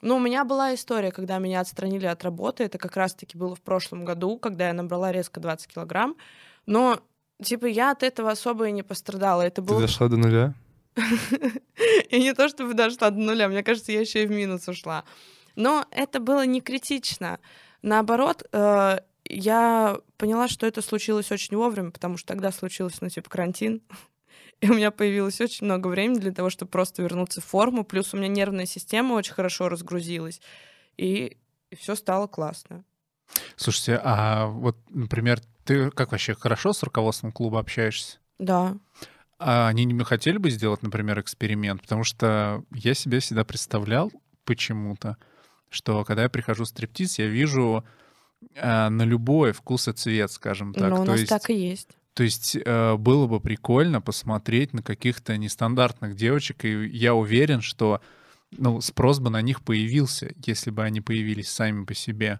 [0.02, 2.64] Ну, у меня была история, когда меня отстранили от работы.
[2.64, 6.16] Это как раз-таки было в прошлом году, когда я набрала резко 20 килограмм.
[6.66, 7.02] Но,
[7.44, 9.42] типа, я от этого особо и не пострадала.
[9.42, 9.82] Это Ты было...
[9.82, 10.54] дошла до нуля?
[12.10, 15.04] И не то, чтобы дошла до нуля, мне кажется, я еще и в минус ушла.
[15.58, 17.40] Но это было не критично.
[17.82, 19.00] Наоборот, э,
[19.30, 23.82] я поняла, что это случилось очень вовремя, потому что тогда случился, ну, типа, карантин.
[24.62, 27.86] И у меня появилось очень много времени для того, чтобы просто вернуться в форму.
[27.86, 30.42] Плюс у меня нервная система очень хорошо разгрузилась.
[30.98, 31.38] И,
[31.78, 32.84] все стало классно.
[33.56, 38.18] Слушайте, а вот, например, ты как вообще хорошо с руководством клуба общаешься?
[38.40, 38.76] Да.
[39.38, 41.82] А они не хотели бы сделать, например, эксперимент?
[41.82, 44.12] Потому что я себе всегда представлял,
[44.44, 45.18] почему-то,
[45.70, 47.86] что когда я прихожу в стриптиз, я вижу
[48.56, 50.90] э, на любой вкус и цвет, скажем так.
[50.90, 51.90] Но у То нас есть, так и есть.
[52.14, 58.02] то есть э, было бы прикольно посмотреть на каких-то нестандартных девочек, и я уверен, что
[58.52, 62.40] ну, спрос бы на них появился, если бы они появились сами по себе.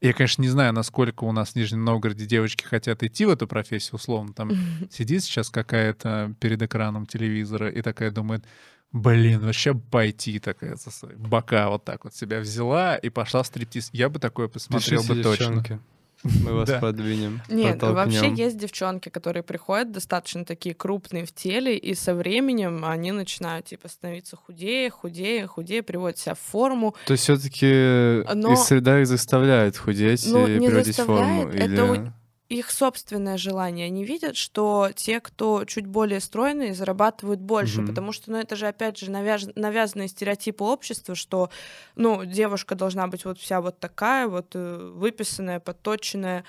[0.00, 3.48] Я, конечно, не знаю, насколько у нас в Нижнем Новгороде девочки хотят идти в эту
[3.48, 4.32] профессию, условно.
[4.32, 4.50] Там
[4.90, 8.44] сидит сейчас какая-то перед экраном телевизора и такая думает,
[8.92, 13.46] блин, вообще пойти такая за свои бока вот так вот себя взяла и пошла в
[13.46, 13.90] стриптиз.
[13.92, 15.44] Я бы такое посмотрел Пишите, бы точно.
[15.46, 15.78] девчонки.
[16.24, 16.80] Мы вас Да.
[16.80, 17.40] подвинем.
[17.48, 18.34] Нет, вообще подтолкнем.
[18.34, 23.88] есть девчонки, которые приходят достаточно такие крупные в теле, и со временем они начинают типа
[23.88, 26.96] становиться худее, худее, худее, приводят себя в форму.
[27.06, 31.42] То есть все-таки Но- из среда их заставляет худеть Но и не приводить в форму?
[31.44, 32.12] заставляет, это Или...
[32.48, 33.86] Их собственное желание.
[33.86, 37.88] Они видят, что те, кто чуть более стройные, зарабатывают больше, Мгм.
[37.88, 39.48] потому что, ну, это же опять же навяз...
[39.54, 41.50] навязанные стереотипы общества, что,
[41.94, 46.44] ну, девушка должна быть вот вся вот такая, вот э, выписанная, подточенная,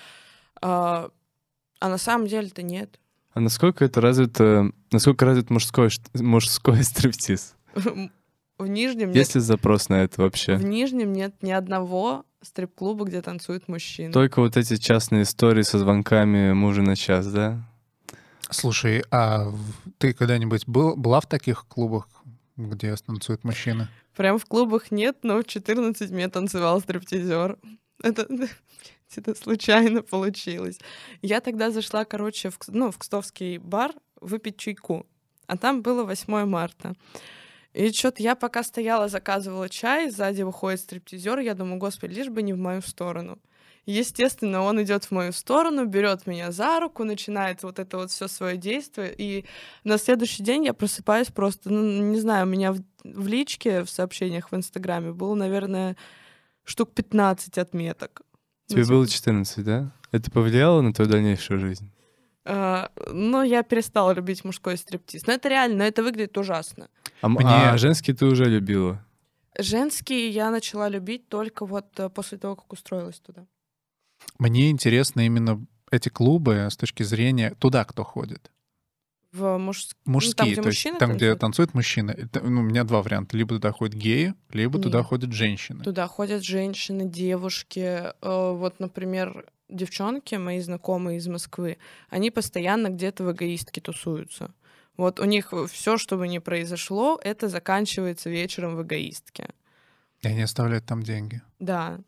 [0.62, 1.10] а,
[1.80, 2.98] а на самом деле-то нет.
[3.34, 7.54] А насколько это развито, насколько развит мужской, мужской стриптиз?
[8.60, 10.56] В Нижнем нет, Есть ли запрос на это вообще?
[10.56, 14.12] в Нижнем нет ни одного стрип-клуба, где танцуют мужчины.
[14.12, 17.62] Только вот эти частные истории со звонками мужа на час, да?
[18.50, 19.52] Слушай, а
[19.98, 22.08] ты когда-нибудь был, была в таких клубах,
[22.56, 23.88] где танцуют мужчины?
[24.14, 27.58] Прям в клубах нет, но в 14 мне танцевал стриптизер.
[28.02, 28.26] Это,
[29.16, 30.78] это случайно получилось.
[31.22, 35.06] Я тогда зашла, короче, в, ну, в Кстовский бар выпить чайку.
[35.46, 36.94] А там было 8 марта.
[37.72, 42.42] И что-то я пока стояла, заказывала чай, сзади выходит стриптизер, я думаю, господи, лишь бы
[42.42, 43.38] не в мою сторону.
[43.86, 48.28] Естественно, он идет в мою сторону, берет меня за руку, начинает вот это вот все
[48.28, 49.14] свое действие.
[49.16, 49.46] И
[49.84, 53.90] на следующий день я просыпаюсь просто, ну, не знаю, у меня в, в личке, в
[53.90, 55.96] сообщениях в Инстаграме было, наверное,
[56.64, 58.22] штук 15 отметок.
[58.68, 59.92] Ну, Тебе типа, было 14, да?
[60.12, 61.90] Это повлияло на твою дальнейшую жизнь?
[62.44, 65.26] а, но я перестала любить мужской стриптиз.
[65.26, 66.88] Но это реально, но это выглядит ужасно.
[67.22, 69.04] А, Мне- а женский ты уже любила?
[69.58, 73.46] Женский я начала любить только вот э, после того, как устроилась туда.
[74.38, 78.50] Мне интересно именно эти клубы с точки зрения туда, кто ходит.
[79.32, 79.88] В муж...
[80.06, 81.74] Мужские, там, где то есть мужчины там, где танцуют?
[81.74, 82.10] мужчины.
[82.10, 83.36] Это, ну, у меня два варианта.
[83.36, 85.06] Либо туда ходят геи, либо туда Нет.
[85.06, 85.84] ходят женщины.
[85.84, 88.12] Туда ходят женщины, девушки.
[88.20, 91.78] Э, Вот, например, девчонки, мои знакомые из Москвы,
[92.08, 94.52] они постоянно где-то в эгоистке тусуются.
[95.00, 99.48] Вот у них все, что бы ни произошло, это заканчивается вечером в эгоистке.
[100.20, 101.40] И они оставляют там деньги.
[101.58, 102.00] Да.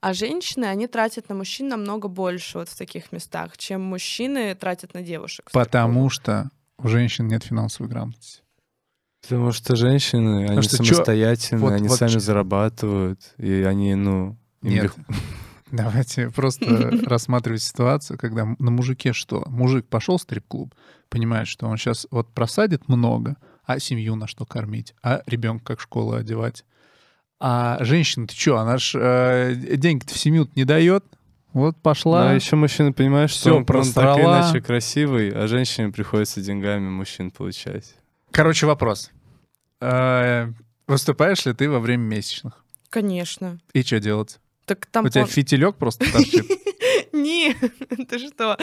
[0.00, 4.94] А женщины, они тратят на мужчин намного больше вот в таких местах, чем мужчины тратят
[4.94, 5.50] на девушек.
[5.52, 8.42] Потому что у женщин нет финансовой грамотности.
[9.22, 13.96] Потому что женщины, они что чё- самостоятельные, вот- они вот сами чё- зарабатывают, и они,
[13.96, 14.36] ну...
[14.62, 14.84] им Нет.
[14.84, 14.94] лег-
[15.76, 19.42] Давайте просто рассматривать ситуацию, когда на мужике что?
[19.48, 20.72] Мужик пошел в стрип-клуб,
[21.08, 25.80] понимает, что он сейчас вот просадит много, а семью на что кормить, а ребенка как
[25.80, 26.64] школу одевать.
[27.40, 31.04] А женщина, ты что, она ж э, деньги-то в семью не дает,
[31.52, 32.30] вот Ну, пошла.
[32.30, 34.20] а еще мужчина понимает, что Всё, он, он так или просрала.
[34.40, 37.96] иначе красивый, а женщине приходится деньгами мужчин получать.
[38.30, 39.10] Короче, вопрос.
[39.80, 40.52] Э,
[40.86, 42.62] Выступаешь ли ты во время месячных?
[42.90, 43.58] Конечно.
[43.72, 44.38] И что делать?
[44.64, 46.46] Так там У тебя фитилек просто торчит?
[47.12, 47.54] Не,
[48.08, 48.58] ты что?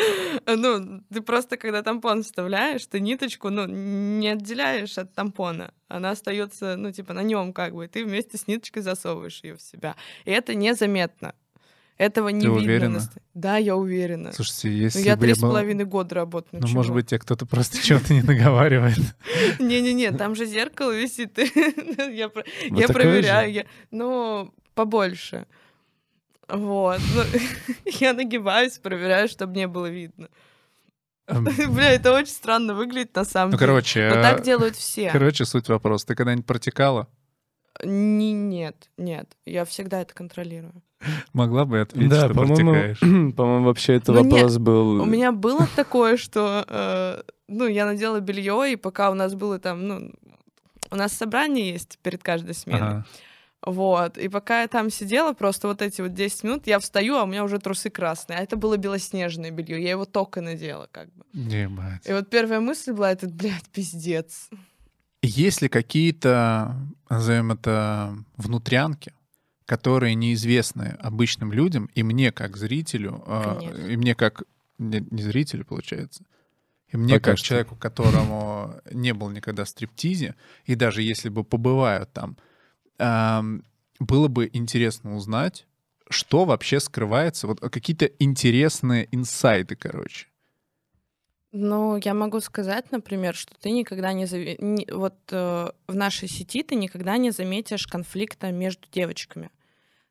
[0.46, 5.74] Ну, ты просто, когда тампон вставляешь, ты ниточку, ну, не отделяешь от тампона.
[5.88, 7.88] Она остается, ну, типа, на нем как бы.
[7.88, 9.96] Ты вместе с ниточкой засовываешь ее в себя.
[10.26, 11.34] И это незаметно.
[11.98, 12.62] Этого не Ты видно.
[12.62, 13.02] уверена?
[13.36, 14.32] Да, я уверена.
[14.32, 15.50] Слушайте, Ну, если я бы три с был...
[15.50, 16.62] половиной года работаю.
[16.62, 18.98] Ну, может быть, тебе кто-то просто чего-то не наговаривает.
[19.60, 21.38] Не-не-не, там же зеркало висит.
[21.38, 23.66] Я проверяю.
[23.92, 25.46] Ну, побольше.
[26.52, 27.00] Вот.
[27.16, 27.24] Ну,
[28.00, 30.28] Я нагибаюсь, проверяю, чтобы не было видно.
[31.28, 33.68] Эм, Бля, это очень странно выглядит на самом Ну, деле.
[33.68, 35.10] короче, Но э, так делают все.
[35.12, 36.08] короче, суть вопроса.
[36.08, 37.08] Ты когда-нибудь протекала?
[37.84, 39.36] Не- Нет, нет.
[39.46, 40.84] Я всегда это контролирую.
[41.34, 43.00] Могла бы ответить, да, что по-моему, протекаешь.
[43.36, 45.02] по-моему, вообще это Ну, нет, вопрос был...
[45.02, 49.58] У меня было такое, что, э, ну, я надела белье, и пока у нас было
[49.58, 50.12] там, ну,
[50.92, 52.82] у нас собрание есть перед каждой сменой.
[52.82, 53.06] Ага.
[53.64, 54.18] Вот.
[54.18, 57.28] И пока я там сидела, просто вот эти вот 10 минут, я встаю, а у
[57.28, 58.40] меня уже трусы красные.
[58.40, 59.82] А это было белоснежное белье.
[59.82, 61.26] Я его только надела, как бы.
[61.34, 62.08] Ебать.
[62.08, 64.50] И вот первая мысль была, это, блядь, пиздец.
[65.22, 66.76] Есть ли какие-то,
[67.08, 69.14] назовем это, внутрянки,
[69.66, 73.88] которые неизвестны обычным людям, и мне как зрителю, э, Конечно.
[73.88, 74.44] и мне как...
[74.80, 76.24] Не, не зрителю, получается.
[76.90, 77.48] И мне Пока как что.
[77.48, 82.36] человеку, которому не был никогда в стриптизе, и даже если бы побываю там,
[84.00, 85.66] было бы интересно узнать,
[86.10, 90.28] что вообще скрывается, вот какие-то интересные инсайды, короче.
[91.54, 94.26] Ну, я могу сказать, например, что ты никогда не...
[94.26, 94.56] Зави...
[94.60, 99.50] не вот э, в нашей сети ты никогда не заметишь конфликта между девочками.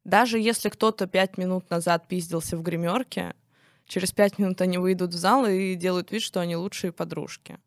[0.05, 3.35] Даже если кто-то пять минут назад пиздился в гримерке,
[3.87, 7.59] через пять минут они выйдут в зал и делают вид, что они лучшие подружки.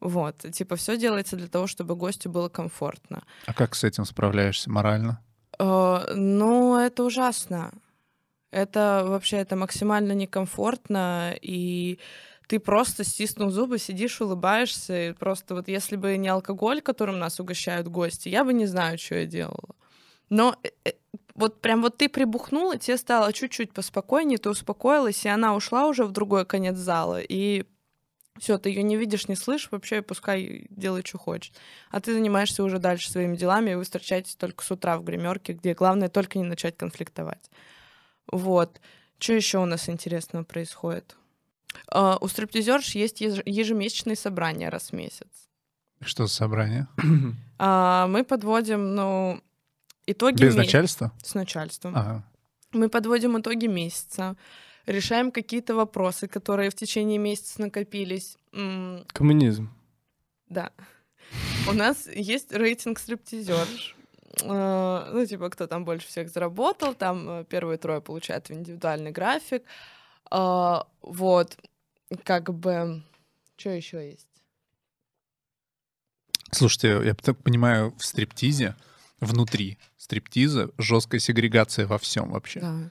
[0.00, 3.22] Вот, типа все делается для того, чтобы гостю было комфортно.
[3.46, 5.20] А как с этим справляешься морально?
[5.58, 7.72] Э, ну, это ужасно.
[8.50, 11.98] Это вообще это максимально некомфортно и
[12.46, 15.08] ты просто, стиснув зубы, сидишь, улыбаешься.
[15.08, 18.98] И просто вот если бы не алкоголь, которым нас угощают гости, я бы не знаю,
[18.98, 19.74] что я делала.
[20.30, 20.92] Но э, э,
[21.34, 26.04] вот прям вот ты прибухнула, тебе стало чуть-чуть поспокойнее, ты успокоилась, и она ушла уже
[26.04, 27.64] в другой конец зала, и
[28.38, 31.54] все, ты ее не видишь, не слышишь, вообще пускай делает, что хочет.
[31.90, 35.54] А ты занимаешься уже дальше своими делами, и вы встречаетесь только с утра в гримерке,
[35.54, 37.50] где главное только не начать конфликтовать.
[38.30, 38.80] Вот.
[39.18, 41.16] Что еще у нас интересного происходит?
[41.92, 45.28] Uh, у стриптизерш есть ежемесячные собрания раз в месяц.
[46.00, 46.88] Что за собрание?
[47.58, 49.40] Uh, мы подводим, ну,
[50.06, 50.42] итоги...
[50.42, 51.12] Без начальства?
[51.22, 51.96] С начальством.
[51.96, 52.24] Ага.
[52.72, 54.36] Мы подводим итоги месяца,
[54.86, 58.36] решаем какие-то вопросы, которые в течение месяца накопились.
[59.08, 59.70] Коммунизм.
[60.48, 60.70] Да.
[61.68, 63.94] У нас есть рейтинг стриптизерш.
[64.42, 69.62] Uh, ну, типа, кто там больше всех заработал, там э, первые трое получают индивидуальный график,
[70.30, 71.56] а, вот,
[72.24, 73.02] как бы,
[73.56, 74.28] что еще есть?
[76.50, 78.76] Слушайте, я так понимаю, в стриптизе,
[79.20, 82.60] внутри стриптиза, жесткая сегрегация во всем вообще.
[82.60, 82.90] Да.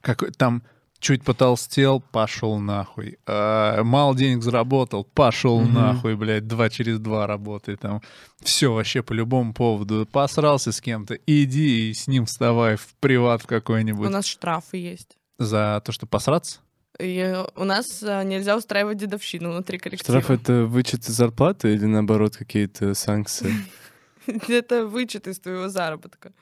[0.00, 0.64] Как там
[1.02, 3.18] чуть потолстел, пошел нахуй.
[3.26, 5.72] А, мало денег заработал, пошел mm-hmm.
[5.72, 8.00] нахуй, блядь, два через два работай там.
[8.40, 10.06] Все вообще по любому поводу.
[10.10, 14.06] Посрался с кем-то, иди и с ним вставай в приват в какой-нибудь.
[14.06, 15.18] У нас штрафы есть.
[15.38, 16.60] За то, что посраться?
[17.00, 20.20] И у нас а, нельзя устраивать дедовщину внутри коллектива.
[20.20, 23.52] Штраф— это вычет из зарплаты или, наоборот, какие-то санкции?
[24.48, 26.32] Это вычет из твоего заработка.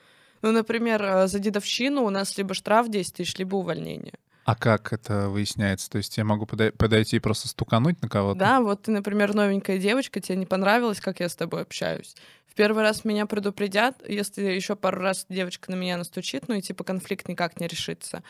[0.43, 4.15] Ну, например, а, за дедовщину у нас либо штраф 10 тысяч, либо увольнение.
[4.51, 5.89] А как это выясняется?
[5.89, 8.41] То есть я могу подойти и просто стукануть на кого-то?
[8.41, 12.17] Да, вот ты, например, новенькая девочка, тебе не понравилось, как я с тобой общаюсь.
[12.49, 16.63] В первый раз меня предупредят, если еще пару раз девочка на меня настучит, ну и
[16.63, 18.25] типа конфликт никак не решится,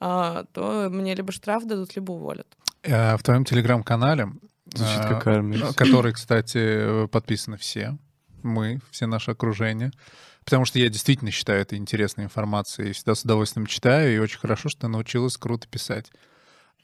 [0.00, 2.46] а, то мне либо штраф дадут, либо уволят.
[2.88, 4.30] А в твоем телеграм-канале,
[4.78, 5.74] армия.
[5.76, 7.98] который, кстати, подписаны все,
[8.42, 9.92] мы, все наше окружение,
[10.46, 14.68] потому что я действительно считаю это интересной информацией, всегда с удовольствием читаю, и очень хорошо,
[14.68, 16.10] что ты научилась круто писать.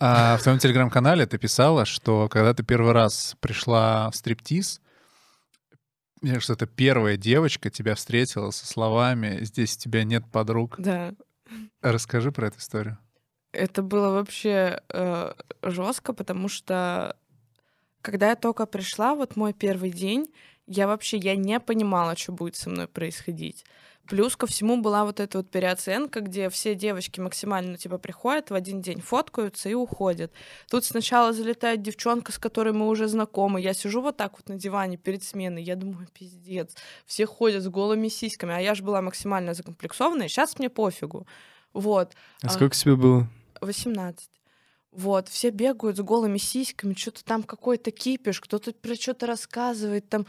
[0.01, 4.81] А в твоем телеграм-канале ты писала, что когда ты первый раз пришла в стриптиз,
[6.21, 10.75] кажется, это первая девочка тебя встретила со словами «Здесь у тебя нет подруг».
[10.79, 11.15] Да.
[11.83, 12.99] Расскажи про эту историю.
[13.53, 17.17] Это было вообще э, жестко, потому что
[18.01, 20.27] когда я только пришла, вот мой первый день,
[20.73, 23.65] я вообще я не понимала, что будет со мной происходить.
[24.09, 28.55] Плюс ко всему была вот эта вот переоценка, где все девочки максимально типа приходят в
[28.55, 30.33] один день, фоткаются и уходят.
[30.69, 33.61] Тут сначала залетает девчонка, с которой мы уже знакомы.
[33.61, 36.75] Я сижу вот так вот на диване перед сменой, я думаю, пиздец.
[37.07, 40.29] Все ходят с голыми сиськами, а я же была максимально закомплексованная.
[40.29, 41.27] Сейчас мне пофигу.
[41.73, 42.13] Вот.
[42.43, 43.29] А сколько тебе было?
[43.61, 44.29] 18.
[44.93, 50.27] Вот, все бегают с голыми сиськами, что-то там какой-то кипиш, кто-то про что-то рассказывает, там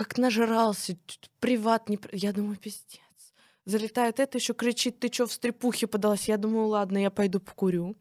[0.00, 0.96] как нажрался,
[1.40, 1.98] приват не...
[2.12, 3.34] Я думаю, пиздец.
[3.66, 6.26] Залетает это, еще кричит, ты что в стрепухе подалась?
[6.26, 7.94] Я думаю, ладно, я пойду покурю.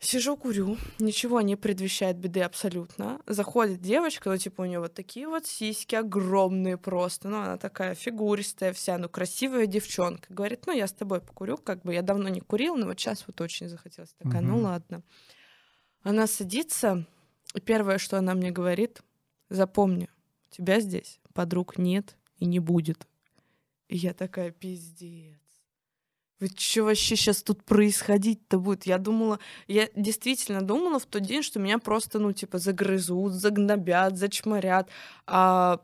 [0.00, 3.20] Сижу, курю, ничего не предвещает беды абсолютно.
[3.28, 7.28] Заходит девочка, ну, типа, у нее вот такие вот сиськи огромные просто.
[7.28, 10.34] Ну, она такая фигуристая вся, ну, красивая девчонка.
[10.34, 13.22] Говорит, ну, я с тобой покурю, как бы я давно не курил, но вот сейчас
[13.28, 14.12] вот очень захотелось.
[14.18, 14.48] Такая, угу.
[14.48, 15.04] ну, ладно.
[16.02, 17.06] Она садится,
[17.54, 19.00] и первое, что она мне говорит,
[19.48, 20.08] запомни,
[20.56, 23.06] тебя здесь подруг нет и не будет.
[23.88, 25.36] И я такая, пиздец.
[26.40, 28.84] Вы что вообще сейчас тут происходить-то будет?
[28.84, 29.38] Я думала,
[29.68, 34.88] я действительно думала в тот день, что меня просто, ну, типа, загрызут, загнобят, зачморят.
[35.26, 35.80] А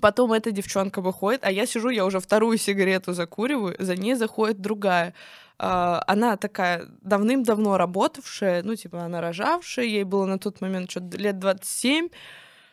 [0.00, 4.60] потом эта девчонка выходит, а я сижу, я уже вторую сигарету закуриваю, за ней заходит
[4.60, 5.14] другая.
[5.58, 11.16] А, она такая давным-давно работавшая, ну, типа, она рожавшая, ей было на тот момент что-то
[11.18, 12.08] лет 27,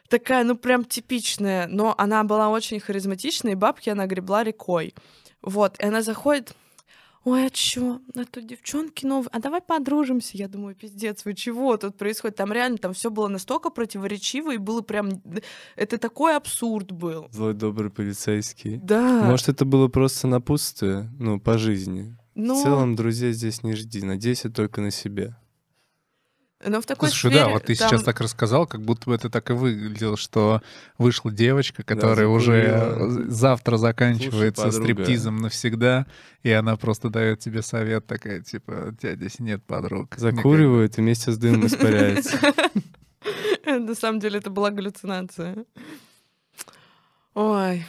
[0.09, 4.93] такая, ну, прям типичная, но она была очень харизматичная, и бабки она гребла рекой.
[5.41, 6.53] Вот, и она заходит,
[7.23, 10.37] ой, а чё, а тут девчонки новые, а давай подружимся.
[10.37, 12.35] Я думаю, пиздец, вы чего тут происходит?
[12.37, 15.21] Там реально, там все было настолько противоречиво, и было прям,
[15.75, 17.27] это такой абсурд был.
[17.31, 18.77] Злой добрый полицейский.
[18.77, 19.23] Да.
[19.23, 22.17] Может, это было просто напутствие, ну, по жизни.
[22.35, 25.37] но, В целом, друзей здесь не жди, надейся только на себя.
[26.65, 29.15] Но в такой Слушай, сфере да, вот ты там- сейчас так рассказал, как будто бы
[29.15, 30.61] это так и выглядело, что
[30.97, 33.31] вышла девочка, которая уже закурила.
[33.31, 34.93] завтра заканчивается Слушай, подруга.
[35.03, 36.05] стриптизом навсегда,
[36.43, 40.15] и она просто дает тебе совет такая, типа, у тебя здесь нет подруг.
[40.17, 42.37] Закуривает и вместе с дымом испаряется.
[43.65, 45.65] На самом деле это была галлюцинация.
[47.35, 47.85] Ой,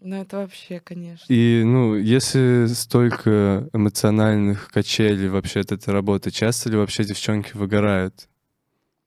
[0.00, 1.24] ну это вообще, конечно.
[1.32, 8.28] И, ну, если столько эмоциональных качелей вообще от этой работы, часто ли вообще девчонки выгорают?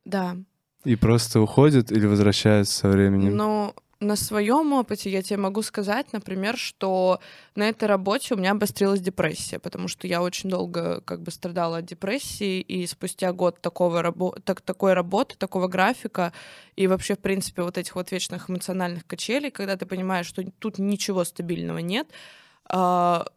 [0.06, 0.36] Да.
[0.84, 3.36] И просто уходят или возвращаются со временем?
[3.36, 7.20] Но на своем опыте я тебе могу сказать, например, что
[7.56, 11.78] на этой работе у меня обострилась депрессия, потому что я очень долго как бы страдала
[11.78, 16.34] от депрессии, и спустя год такого рабо- так, такой работы, такого графика,
[16.76, 20.80] и вообще, в принципе, вот этих вот вечных эмоциональных качелей, когда ты понимаешь, что тут
[20.80, 22.08] ничего стабильного нет,
[22.66, 23.28] а,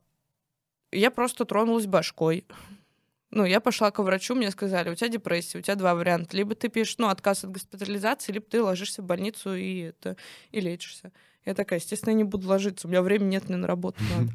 [0.93, 2.47] я просто тронулась башкой.
[3.35, 6.37] Ну, я пошла к врачу, мне сказали, у тебя депрессия, у тебя два варианта.
[6.37, 10.17] Либо ты пишешь, ну, отказ от госпитализации, либо ты ложишься в больницу и, это,
[10.53, 11.11] и лечишься.
[11.45, 14.33] Я такая, естественно, я не буду ложиться, у меня времени нет, мне на работу надо.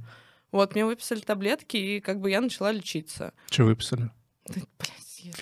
[0.52, 3.34] Вот, мне выписали таблетки, и как бы я начала лечиться.
[3.50, 4.10] Что выписали?
[5.24, 5.36] Нет.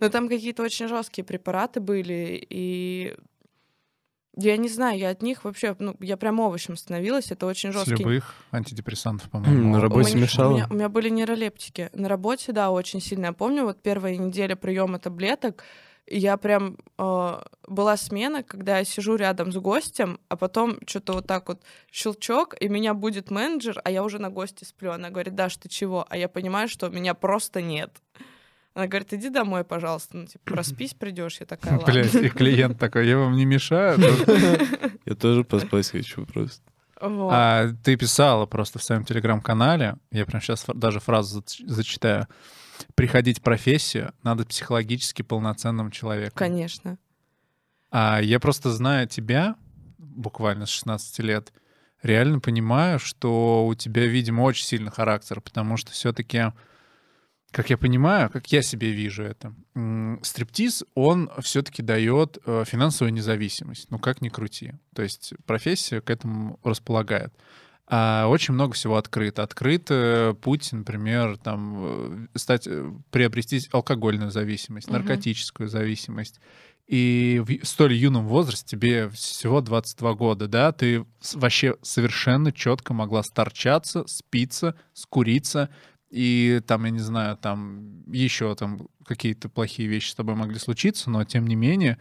[0.00, 3.14] Но там какие-то очень жесткие препараты были, и
[4.36, 7.74] я не знаю, я от них вообще, ну, я прям овощем становилась, это очень С
[7.74, 7.94] жесткий.
[7.96, 9.80] любых антидепрессантов, На по-моему.
[9.80, 10.52] работе У меня- мешало?
[10.52, 11.90] У меня, у меня были нейролептики.
[11.94, 13.26] На работе, да, очень сильно.
[13.26, 15.64] Я помню, вот первая неделя приема таблеток,
[16.06, 21.14] и я прям э, была смена, когда я сижу рядом с гостем, а потом что-то
[21.14, 24.92] вот так вот щелчок, и меня будет менеджер, а я уже на гости сплю.
[24.92, 26.06] Она говорит, Даш, ты чего?
[26.08, 27.90] А я понимаю, что меня просто нет.
[28.76, 30.18] Она говорит, иди домой, пожалуйста.
[30.18, 31.38] Ну, типа, проспись, придешь.
[31.40, 31.90] Я такая, ладно.
[31.90, 33.98] Блять, и клиент такой, я вам не мешаю.
[35.06, 36.62] Я тоже поспать хочу просто.
[37.00, 37.30] Вот.
[37.32, 42.26] А ты писала просто в своем телеграм-канале, я прям сейчас даже фразу зач- зачитаю.
[42.94, 46.36] Приходить в профессию надо психологически полноценным человеком.
[46.36, 46.98] Конечно.
[47.90, 49.56] А я просто знаю тебя,
[49.98, 51.52] буквально с 16 лет,
[52.02, 56.52] реально понимаю, что у тебя, видимо, очень сильный характер, потому что все-таки,
[57.56, 59.54] как я понимаю, как я себе вижу это,
[60.22, 64.74] стриптиз, он все-таки дает э, финансовую независимость, ну как ни крути.
[64.94, 67.32] То есть профессия к этому располагает.
[67.86, 69.42] А очень много всего открыто.
[69.42, 72.68] Открыт э, путь, например, там, э, стать,
[73.10, 76.40] приобрести алкогольную зависимость, наркотическую зависимость.
[76.86, 83.22] И в столь юном возрасте, тебе всего 22 года, да, ты вообще совершенно четко могла
[83.22, 85.70] сторчаться, спиться, скуриться,
[86.10, 91.10] и там, я не знаю, там еще там какие-то плохие вещи с тобой могли случиться,
[91.10, 91.98] но тем не менее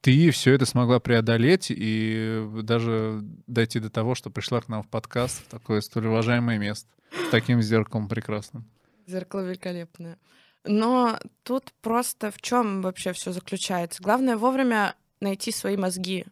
[0.00, 4.88] ты все это смогла преодолеть и даже дойти до того, что пришла к нам в
[4.88, 8.68] подкаст в такое столь уважаемое место с таким зеркалом прекрасным.
[9.06, 10.18] Зеркало великолепное.
[10.64, 14.02] Но тут просто в чем вообще все заключается?
[14.02, 16.24] Главное вовремя найти свои мозги.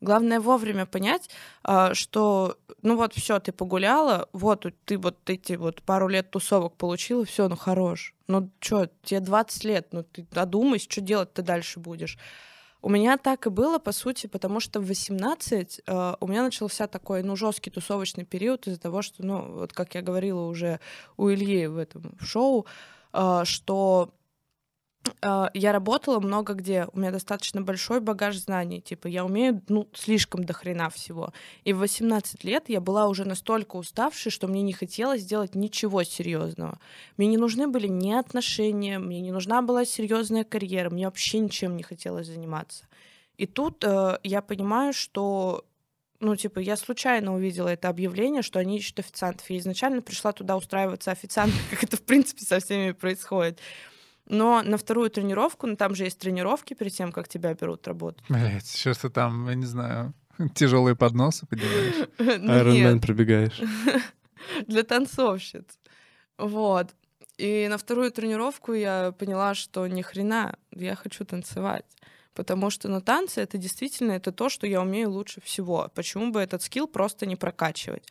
[0.00, 1.28] Главное вовремя понять,
[1.62, 6.76] а, что ну вот все, ты погуляла, вот ты вот эти вот пару лет тусовок
[6.76, 8.14] получила, все, ну хорош.
[8.26, 12.16] Ну что, тебе 20 лет, ну ты одумайся, что делать ты дальше будешь.
[12.82, 16.86] У меня так и было, по сути, потому что в 18 э, у меня начался
[16.86, 20.80] такой, ну, жесткий тусовочный период из-за того, что, ну, вот как я говорила уже
[21.18, 22.64] у Ильи в этом шоу,
[23.12, 24.14] э, что
[25.22, 30.44] я работала много где, у меня достаточно большой багаж знаний, типа я умею, ну, слишком
[30.44, 31.32] до хрена всего.
[31.64, 36.02] И в 18 лет я была уже настолько уставшей, что мне не хотелось делать ничего
[36.02, 36.78] серьезного.
[37.16, 41.76] Мне не нужны были ни отношения, мне не нужна была серьезная карьера, мне вообще ничем
[41.76, 42.86] не хотелось заниматься.
[43.36, 45.64] И тут э, я понимаю, что
[46.20, 49.48] ну, типа, я случайно увидела это объявление, что они ищут официантов.
[49.48, 53.58] Я изначально пришла туда устраиваться официантом, как это, в принципе, со всеми происходит.
[54.30, 58.22] Но на вторую тренировку, ну, там же есть тренировки перед тем, как тебя берут работать.
[58.28, 60.14] Блять, сейчас ты там, я не знаю,
[60.54, 62.08] тяжелые подносы поднимаешь.
[62.18, 62.94] Ну, нет.
[62.94, 63.60] Man пробегаешь.
[64.68, 65.64] для танцовщиц.
[66.38, 66.94] Вот.
[67.38, 71.84] И на вторую тренировку я поняла, что ни хрена, я хочу танцевать.
[72.32, 75.90] Потому что, ну, танцы— это действительно это то, что я умею лучше всего.
[75.96, 78.06] Почему бы этот скилл просто не прокачивать?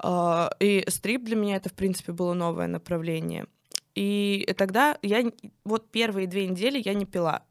[0.00, 3.46] А, И стрип для меня это, в принципе, было новое направление.
[3.94, 5.30] И тогда я
[5.64, 7.42] вот первые две недели я не пила.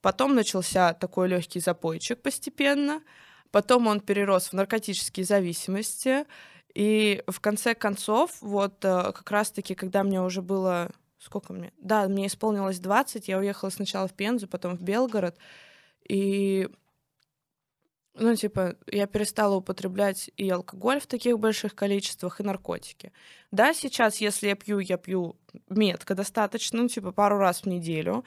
[0.00, 3.02] Потом начался такой легкий запойчик постепенно.
[3.50, 6.26] Потом он перерос в наркотические зависимости.
[6.74, 10.90] И в конце концов, вот э, как раз-таки, когда мне уже было...
[11.18, 11.72] Сколько мне?
[11.78, 15.36] Да, мне исполнилось 20, я уехала сначала в Пензу, потом в Белгород.
[16.08, 16.68] И
[18.18, 23.12] ну, типа, я перестала употреблять и алкоголь в таких больших количествах, и наркотики.
[23.52, 25.36] Да, сейчас, если я пью, я пью
[25.68, 28.24] метко достаточно, ну, типа, пару раз в неделю.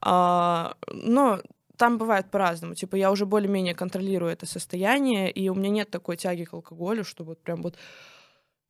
[0.00, 1.40] А, но
[1.76, 2.74] там бывает по-разному.
[2.74, 7.04] Типа, я уже более-менее контролирую это состояние, и у меня нет такой тяги к алкоголю,
[7.04, 7.76] что вот прям вот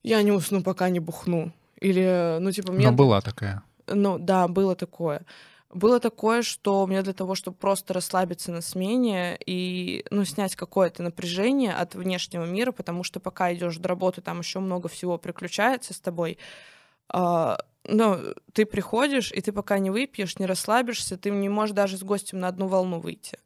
[0.02, 1.52] я не усну, пока не бухну.
[1.80, 2.90] Или, ну, типа, мне...
[2.90, 3.62] Но была такая.
[3.86, 5.26] Ну, да, было такое.
[5.74, 11.02] Было такое, что мне для того, чтобы просто расслабиться на смене и ну, снять какое-то
[11.02, 15.92] напряжение от внешнего мира, потому что пока идешь до работы, там еще много всего приключается
[15.92, 16.38] с тобой.
[17.12, 17.58] Uh,
[17.88, 22.04] ну, ты приходишь, и ты пока не выпьешь, не расслабишься, ты не можешь даже с
[22.04, 23.40] гостем на одну волну выйти.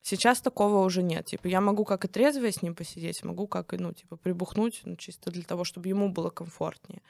[0.00, 1.26] Сейчас такого уже нет.
[1.26, 4.82] Типа, я могу как и трезвая с ним посидеть, могу как и, ну, типа, прибухнуть,
[4.84, 7.02] ну, чисто для того, чтобы ему было комфортнее.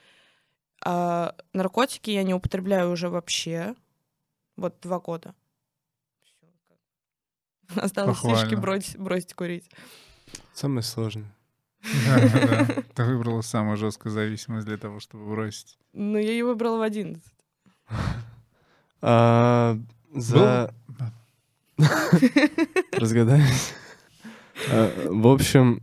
[0.83, 3.75] А наркотики я не употребляю уже вообще.
[4.59, 5.35] Вот два года.
[7.77, 9.71] Осталось фишки бросить, бросить курить.
[10.53, 11.33] Самое сложное.
[12.07, 12.83] Да, да.
[12.95, 15.79] Ты выбрала самую жесткую зависимость для того, чтобы бросить.
[15.93, 17.23] Ну, я ее выбрала в 11.
[19.01, 19.79] А,
[20.13, 20.75] за...
[22.93, 23.75] Разгадались.
[24.73, 25.83] А, в общем,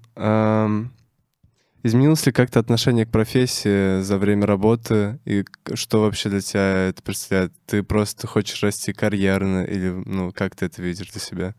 [1.86, 5.20] изменилось ли как-то отношение к профессии за время работы?
[5.26, 7.54] И что вообще для тебя это представляет?
[7.68, 11.56] Ты просто хочешь расти карьерно или ну, как ты это видишь для себя?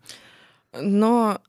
[0.73, 1.41] Но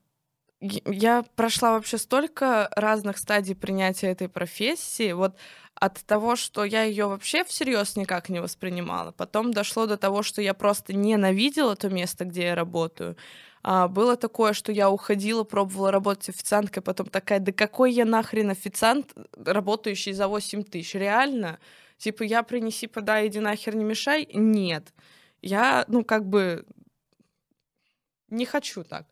[0.61, 5.11] я прошла вообще столько разных стадий принятия этой профессии.
[5.11, 5.35] Вот
[5.73, 10.41] от того, что я ее вообще всерьез никак не воспринимала, потом дошло до того, что
[10.41, 13.17] я просто ненавидела то место, где я работаю.
[13.63, 18.49] А, было такое, что я уходила, пробовала работать официанткой, потом такая, да какой я нахрен
[18.49, 20.95] официант, работающий за 8 тысяч?
[20.95, 21.59] Реально?
[21.97, 24.27] Типа, я принеси, подай, иди нахер, не мешай?
[24.33, 24.93] Нет.
[25.41, 26.65] Я, ну, как бы
[28.29, 29.07] не хочу так.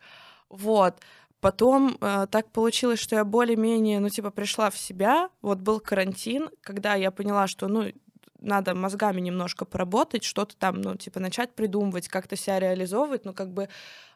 [0.49, 1.01] Вот.
[1.39, 5.29] Потом э, так получилось, что я более-менее, ну, типа, пришла в себя.
[5.41, 7.91] Вот был карантин, когда я поняла, что, ну,
[8.39, 13.51] надо мозгами немножко поработать, что-то там, ну, типа, начать придумывать, как-то себя реализовывать, ну, как
[13.51, 13.69] бы,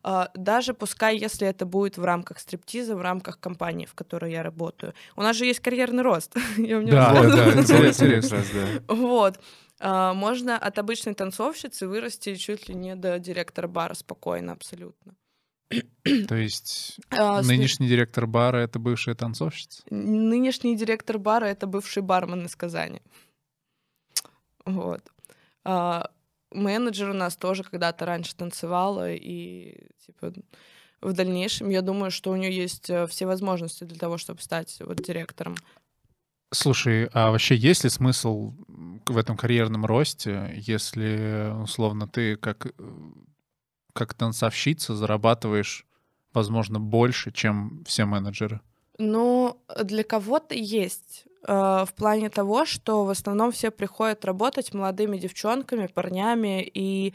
[0.03, 4.43] э, даже пускай, если это будет в рамках стриптиза, в рамках компании, в которой я
[4.43, 4.93] работаю.
[5.15, 6.35] У нас же есть карьерный рост.
[6.89, 8.43] Да, да, интересно.
[8.87, 9.39] Вот.
[9.79, 15.15] А, можно от обычной танцовщицы вырасти чуть ли не до директора бара спокойно, абсолютно.
[16.27, 17.89] То есть а, нынешний с...
[17.89, 19.83] директор бара— это бывшая танцовщица?
[19.89, 23.01] Нынешний директор бара— это бывший бармен из Казани.
[24.65, 25.01] Вот.
[25.63, 26.09] А,
[26.51, 30.33] менеджер у нас тоже когда-то раньше танцевала, и типа
[31.01, 34.81] в дальнейшем я думаю, что у нее есть э, все возможности для того, чтобы стать
[34.81, 35.55] вот директором.
[36.51, 38.53] Слушай, а вообще есть ли смысл
[39.05, 42.71] в этом карьерном росте, если, условно, ты как э,
[43.93, 45.85] как танцовщица зарабатываешь,
[46.33, 48.61] возможно, больше, чем все менеджеры?
[48.97, 51.25] Ну, для кого-то есть.
[51.47, 57.13] Э, в плане того, что в основном все приходят работать молодыми девчонками, парнями, и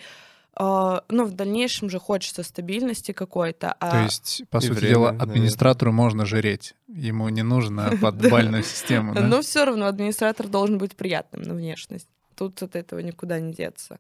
[0.58, 3.74] э, ну, в дальнейшем же хочется стабильности какой-то.
[3.78, 3.90] А...
[3.90, 6.04] То есть, по сути время, дела, администратору наверное.
[6.04, 6.74] можно жреть.
[6.88, 9.12] Ему не нужно под бальную систему.
[9.14, 12.08] Но все равно администратор должен быть приятным на внешность.
[12.34, 13.98] Тут от этого никуда не деться.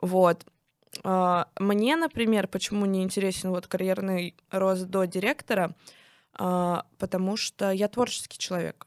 [0.00, 0.44] Вот.
[1.02, 5.74] А, мне, например, почему не интересен вот карьерный рост до директора,
[6.34, 8.85] потому что я творческий человек.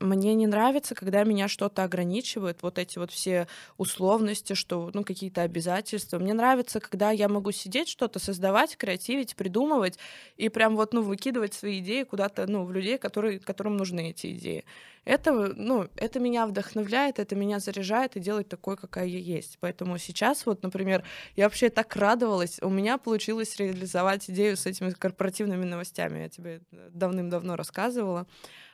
[0.00, 3.46] Мне не нравится, когда меня что-то ограничивает, вот эти вот все
[3.76, 6.18] условности, что, ну, какие-то обязательства.
[6.18, 9.98] Мне нравится, когда я могу сидеть, что-то создавать, креативить, придумывать
[10.38, 14.32] и прям вот, ну, выкидывать свои идеи куда-то, ну, в людей, которые, которым нужны эти
[14.32, 14.64] идеи.
[15.04, 19.58] Это, ну, это меня вдохновляет, это меня заряжает и делает такой, какая я есть.
[19.60, 21.04] Поэтому сейчас вот, например,
[21.36, 26.20] я вообще так радовалась, у меня получилось реализовать идею с этими корпоративными новостями.
[26.20, 28.26] Я тебе давным-давно рассказывала.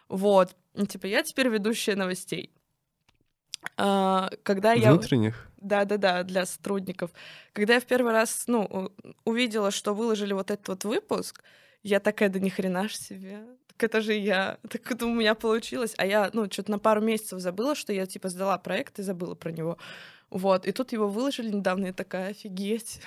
[0.09, 0.55] Вот.
[0.89, 2.53] Типа, я теперь ведущая новостей.
[3.77, 4.93] А, когда я...
[4.93, 5.49] Внутренних?
[5.57, 7.11] Да-да-да, для сотрудников.
[7.53, 8.93] Когда я в первый раз, ну,
[9.25, 11.43] увидела, что выложили вот этот вот выпуск,
[11.83, 13.41] я такая, да ни хрена ж себе.
[13.69, 14.59] Так это же я.
[14.69, 15.95] Так это у меня получилось.
[15.97, 19.35] А я, ну, что-то на пару месяцев забыла, что я, типа, сдала проект и забыла
[19.35, 19.79] про него.
[20.31, 20.67] Вот.
[20.67, 23.01] И тут его выложили недавно, и такая, офигеть.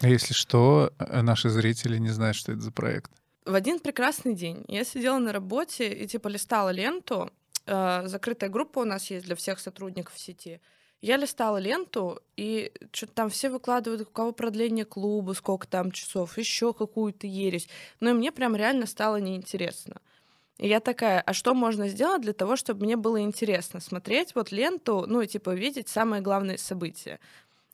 [0.00, 3.10] А если что, э, наши зрители не знают, что это за проект
[3.46, 7.30] в один прекрасный день я сидела на работе и типа листала ленту.
[7.66, 10.60] Э, закрытая группа у нас есть для всех сотрудников сети.
[11.02, 16.38] Я листала ленту, и что-то там все выкладывают, у кого продление клуба, сколько там часов,
[16.38, 17.68] еще какую-то ересь.
[18.00, 20.00] Но и мне прям реально стало неинтересно.
[20.58, 24.50] И я такая, а что можно сделать для того, чтобы мне было интересно смотреть вот
[24.52, 27.20] ленту, ну, и, типа, видеть самые главные события?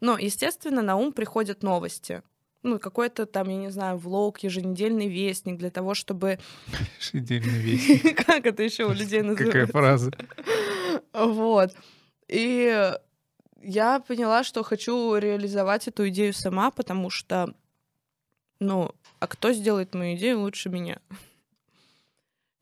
[0.01, 2.23] Ну, естественно, на ум приходят новости.
[2.63, 6.39] Ну, какой-то там, я не знаю, влог, еженедельный вестник для того, чтобы...
[7.01, 8.17] Еженедельный вестник.
[8.27, 9.53] Как это еще у людей называется?
[9.53, 10.13] Какая фраза?
[11.13, 11.75] Вот.
[12.29, 12.93] И
[13.63, 17.53] я поняла, что хочу реализовать эту идею сама, потому что,
[18.61, 21.01] ну, а кто сделает мою идею лучше меня?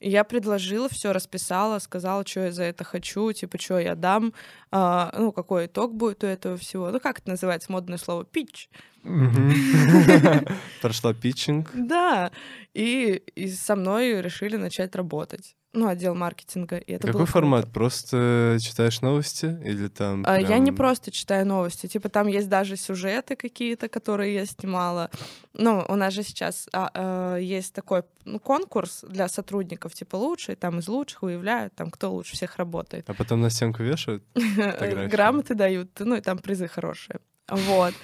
[0.00, 4.32] Я предложила, все расписала, сказала, что я за это хочу, типа, что я дам,
[4.70, 6.90] а, ну, какой итог будет у этого всего.
[6.90, 8.24] Ну, как это называется, модное слово?
[8.24, 8.70] Пич.
[10.82, 11.70] Прошла питчинг.
[11.74, 12.32] Да,
[12.72, 15.54] и, и со мной решили начать работать.
[15.72, 16.78] Ну, отдел маркетинга.
[16.78, 17.62] И это Какой было формат?
[17.62, 17.72] круто.
[17.74, 22.48] Просто читаешь новости или там А, Я не прям- просто читаю новости, типа там есть
[22.48, 25.10] даже сюжеты какие-то, которые я снимала.
[25.52, 30.56] Ну, у нас же сейчас а, а, есть такой ну, конкурс для сотрудников, типа лучшие,
[30.56, 33.08] там из лучших выявляют, там кто лучше всех работает.
[33.08, 34.24] А потом на стенку вешают?
[34.34, 37.20] Грамоты дают, ну и там призы хорошие.
[37.48, 37.94] Вот.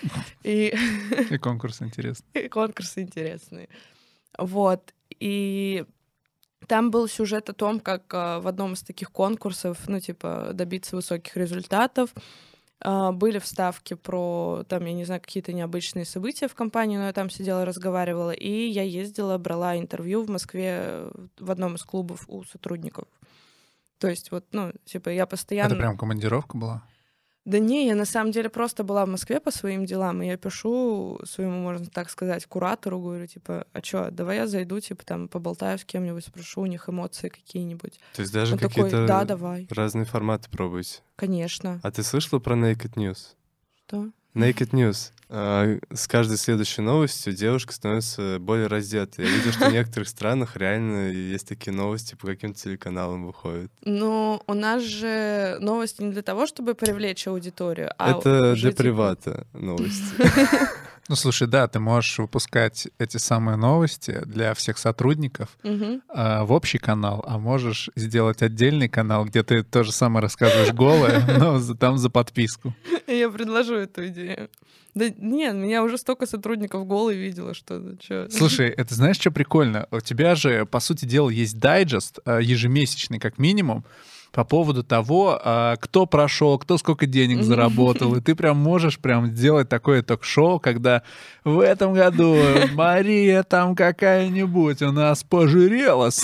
[0.45, 0.73] И
[1.31, 2.27] И конкурс интересный.
[2.35, 3.69] и конкурсы интересные.
[4.39, 4.93] Вот.
[5.19, 5.85] И
[6.67, 10.97] там был сюжет о том, как а, в одном из таких конкурсов, ну, типа, добиться
[10.97, 12.11] высоких результатов.
[12.81, 17.13] А, Были вставки про, там, я не знаю, какие-то необычные события в компании, но я
[17.13, 18.33] там сидела, разговаривала.
[18.33, 21.09] И я ездила, брала интервью в Москве
[21.39, 23.07] в одном из клубов у сотрудников.
[23.99, 25.73] То есть вот, ну, типа, я постоянно...
[25.73, 26.83] Это прям командировка была?
[27.47, 30.37] Да не, я на самом деле просто была в Москве по своим делам, и я
[30.37, 35.29] пишу своему, можно так сказать, куратору, говорю, типа, а чё, давай я зайду, типа, там,
[35.29, 38.01] поболтаю с кем-нибудь, спрошу у них эмоции какие-нибудь.
[38.15, 41.03] То есть даже Он такой, какие-то да, давай, разные форматы пробуете.
[41.15, 41.79] конечно.
[41.85, 43.37] А ты слышала про Naked News?
[43.87, 44.09] Что?
[44.37, 45.13] Naked News.
[45.29, 49.25] А, С каждой следующей новостью девушка становится более раздетой.
[49.25, 53.73] Я видел, что в некоторых странах реально есть такие новости по каким-то телеканалам выходят.
[53.85, 58.83] Ну, у нас же новости не для того, чтобы привлечь аудиторию, а Это для типа,
[58.83, 60.05] привата новости.
[61.09, 65.57] Ну, слушай, да, ты можешь выпускать эти самые новости для всех сотрудников
[66.09, 70.73] а, в общий канал, а можешь сделать отдельный канал, где ты то же самое рассказываешь
[70.73, 72.75] голое, но там за подписку.
[73.13, 74.51] Я предложу эту идею.
[74.95, 78.29] Да нет, меня уже столько сотрудников голой видела, что чё.
[78.31, 79.87] Слушай, это знаешь, что прикольно?
[79.91, 83.85] У тебя же, по сути дела, есть дайджест а, ежемесячный, как минимум,
[84.37, 88.15] по поводу того, а, кто прошел, кто сколько денег заработал.
[88.17, 91.03] И ты прям можешь прям сделать такое ток-шоу, когда
[91.43, 92.37] в этом году
[92.75, 96.23] Мария там какая-нибудь у нас пожирела с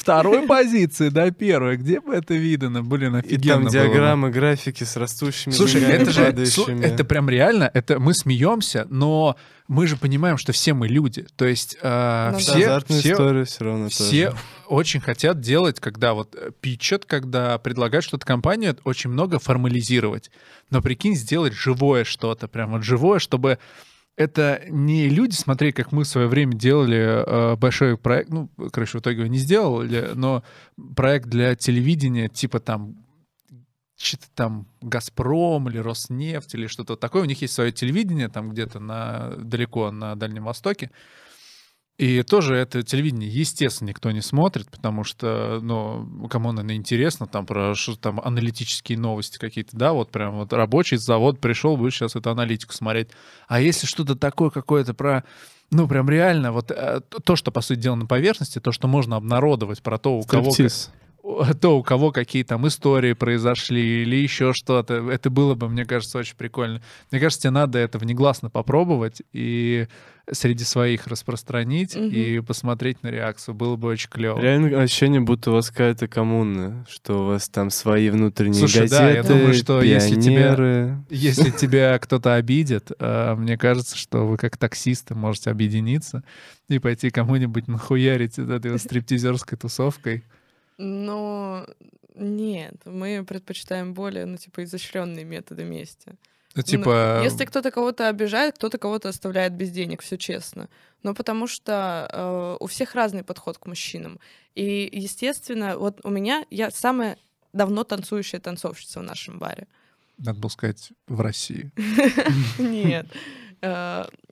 [0.00, 1.76] второй позиции до первой.
[1.76, 2.82] Где бы это видано?
[2.82, 3.72] Блин, И офигенно там было бы.
[3.72, 6.22] диаграммы, графики с растущими Слушай, деньгами, это же
[6.82, 9.36] это прям реально, это мы смеемся, но
[9.68, 11.26] мы же понимаем, что все мы люди.
[11.36, 12.38] То есть э, Ну да.
[12.38, 14.38] все, все, все равно все тоже.
[14.74, 20.30] Очень хотят делать, когда вот э, питчат, когда предлагают что-то компанию, очень много формализировать.
[20.70, 23.58] Но прикинь, сделать живое что-то, прям вот живое, чтобы
[24.16, 28.98] это не люди, смотри, как мы в свое время делали э, большой проект, ну, короче,
[28.98, 30.44] в итоге его не сделали, но
[30.96, 32.96] проект для телевидения, типа там
[33.96, 37.22] что-то там Газпром или Роснефть или что-то такое.
[37.22, 40.90] У них есть свое телевидение там где-то на, далеко на Дальнем Востоке.
[41.96, 47.46] И тоже это телевидение, естественно, никто не смотрит, потому что, ну, кому оно интересно, там
[47.46, 52.16] про что там аналитические новости какие-то, да, вот прям вот рабочий завод пришел, будет сейчас
[52.16, 53.10] эту аналитику смотреть.
[53.46, 55.22] А если что-то такое какое-то про,
[55.70, 59.14] ну, прям реально, вот э, то, что, по сути дела, на поверхности, то, что можно
[59.14, 60.50] обнародовать про то, у кого.
[61.60, 65.10] То, у кого какие там истории произошли или еще что-то.
[65.10, 66.82] Это было бы, мне кажется, очень прикольно.
[67.10, 69.86] Мне кажется, тебе надо это внегласно попробовать и
[70.30, 72.08] среди своих распространить Мгм.
[72.08, 73.54] и посмотреть на реакцию.
[73.54, 74.38] Было бы очень клево.
[74.40, 79.02] Реально ощущение, будто у вас какая-то коммуна, что у вас там свои внутренние Слушай, газеты,
[79.02, 80.98] да, я думаю, что если тебя- пионеры.
[81.10, 86.22] Если тебя кто-то обидит, э, мне кажется, что вы как таксисты можете объединиться
[86.68, 90.24] и пойти кому-нибудь нахуярить этой стриптизерской тусовкой.
[90.78, 91.66] Ну,
[92.14, 96.10] нет, мы предпочитаем более, ну, типа, изощренные методы мести.
[96.10, 96.16] Ну,
[96.56, 97.20] Ну, типа...
[97.24, 100.68] Если кто-то кого-то обижает, кто-то кого-то оставляет без денег, все честно.
[101.02, 104.20] Но потому что э, у всех разный подход к мужчинам.
[104.54, 107.18] И, естественно, вот у меня, я самая
[107.52, 109.66] давно танцующая танцовщица в нашем баре.
[110.18, 111.72] Надо было сказать, в России.
[112.58, 113.06] Нет.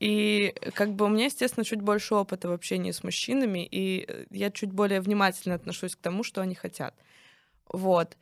[0.00, 4.04] Э, И как бы у меня, естественно, чуть больше опыта в общении с мужчинами, и
[4.08, 6.94] э, я чуть более внимательно отношусь к тому, что они хотят.
[7.72, 8.16] Вот.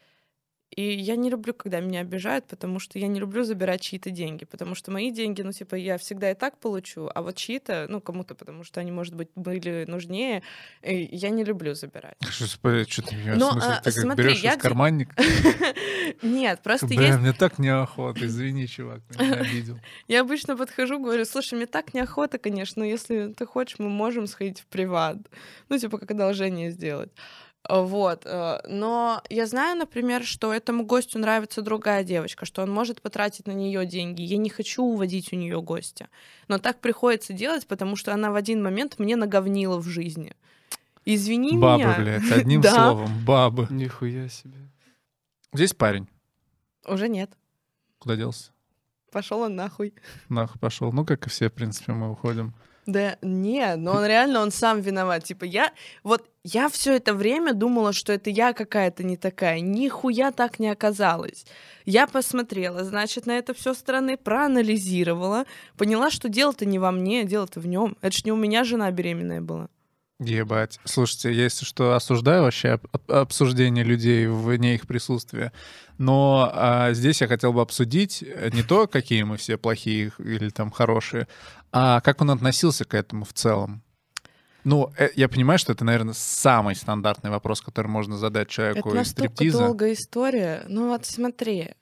[0.75, 4.45] И я не люблю, когда меня обижают, потому что я не люблю забирать чьи-то деньги,
[4.45, 8.01] потому что мои деньги, ну, типа, я всегда и так получу, а вот чьи-то, ну,
[8.01, 10.43] кому-то, потому что они, может быть, были нужнее,
[10.83, 12.17] я не люблю забирать.
[12.29, 12.47] Что,
[12.85, 14.55] что ты, Но, в смысле, а, ты как смотри, берешь я...
[14.55, 15.15] из карманник?
[16.23, 17.19] Нет, просто есть...
[17.19, 19.79] мне так неохота, извини, чувак, меня обидел.
[20.09, 24.27] Я обычно подхожу, говорю, слушай, мне так неохота, конечно, но если ты хочешь, мы можем
[24.27, 25.19] сходить в приват.
[25.69, 27.11] Ну, типа, как одолжение сделать.
[27.69, 28.23] Вот.
[28.25, 33.47] Э, но я знаю, например, что этому гостю нравится другая девочка, что он может потратить
[33.47, 34.23] на нее деньги.
[34.23, 36.09] Я не хочу уводить у нее гостя.
[36.49, 40.35] Но так приходится делать, потому что она в один момент мне наговнила в жизни.
[41.05, 41.93] Извини бабы, меня.
[41.93, 43.67] Бабы, блядь, одним словом, бабы.
[43.71, 44.59] Нихуя себе.
[45.53, 46.09] Здесь парень?
[46.87, 47.31] Уже нет.
[47.99, 48.53] Куда делся?
[49.11, 49.95] Пошел он нахуй.
[50.29, 50.93] Нахуй пошел.
[50.93, 52.55] Ну, как и все, в принципе, мы уходим.
[52.87, 55.25] Да не, но он реально, он сам виноват.
[55.25, 55.73] Типа я,
[56.05, 59.59] вот я все это время думала, что это я какая-то не такая.
[59.59, 61.47] Нихуя так не оказалось.
[61.85, 67.59] Я посмотрела, значит, на это все стороны, проанализировала, поняла, что дело-то не во мне, дело-то
[67.59, 67.97] в нем.
[68.03, 69.69] Это ж не у меня жена беременная была.
[70.19, 70.81] Ебать.
[70.85, 75.53] Слушайте, я, если что, осуждаю вообще обсуждение людей вне их присутствия.
[75.99, 80.49] Но а, здесь я хотел бы обсудить э, не то, какие мы все плохие или
[80.49, 81.29] там хорошие,
[81.71, 83.83] а как он относился к этому в целом.
[84.65, 89.03] Ну, э, я понимаю, что это, наверное, самый стандартный вопрос, который можно задать человеку это
[89.03, 89.59] из стриптиза.
[89.59, 90.65] Это долгая история.
[90.69, 91.75] Ну вот смотри,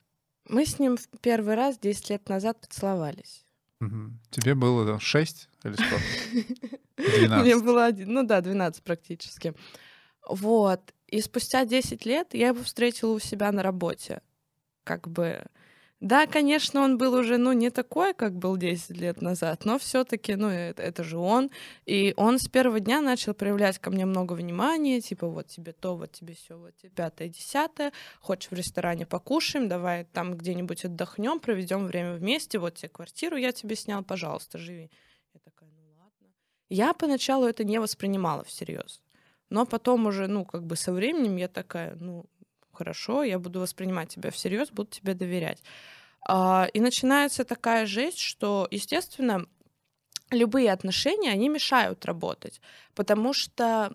[0.49, 3.45] мы с ним в первый раз 10 лет назад поцеловались.
[3.81, 4.13] Угу.
[4.31, 6.79] Тебе было 6 или сколько?
[6.97, 7.45] 12.
[7.45, 9.55] Мне было один, ну да, 12 практически.
[10.29, 10.81] Вот.
[11.07, 14.21] И спустя 10 лет я его встретила у себя на работе.
[14.85, 15.45] Как бы...
[16.01, 20.05] Да, конечно, он был уже, ну, не такой, как был 10 лет назад, но все
[20.05, 21.51] таки ну, это, это же он.
[21.87, 25.97] И он с первого дня начал проявлять ко мне много внимания, типа, вот тебе то,
[25.97, 31.41] вот тебе все, вот тебе пятое, десятое, хочешь в ресторане покушаем, давай там где-нибудь отдохнем,
[31.41, 34.91] проведем время вместе, вот тебе квартиру я тебе снял, пожалуйста, живи.
[35.35, 36.29] Я такая, ну ладно.
[36.69, 39.03] Я поначалу это не воспринимала всерьез.
[39.51, 42.25] Но потом уже, ну, как бы со временем я такая, ну,
[42.73, 45.63] хорошо, я буду воспринимать тебя всерьез, буду тебе доверять.
[46.27, 49.47] А, и начинается такая жесть, что, естественно,
[50.31, 52.61] любые отношения, они мешают работать,
[52.95, 53.95] потому что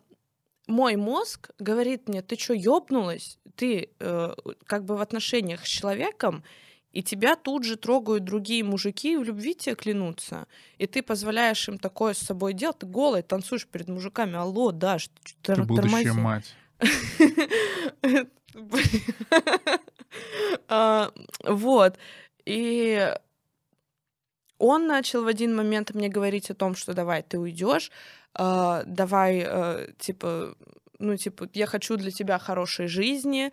[0.68, 3.40] мой мозг говорит мне, ты что, ёбнулась?
[3.56, 4.34] Ты э,
[4.66, 6.44] как бы в отношениях с человеком,
[6.92, 10.48] и тебя тут же трогают другие мужики, и в любви тебе клянутся.
[10.78, 12.80] И ты позволяешь им такое с собой делать.
[12.80, 14.36] Ты голый, танцуешь перед мужиками.
[14.36, 16.56] Алло, да, что ты Ты будущая мать.
[20.68, 21.12] А,
[21.44, 21.98] вот.
[22.46, 23.14] И
[24.58, 27.92] он начал в один момент мне говорить о том, что давай ты уйдешь,
[28.34, 30.56] а, давай, э, типа,
[31.00, 33.52] ну, типа, я хочу для тебя хорошей жизни,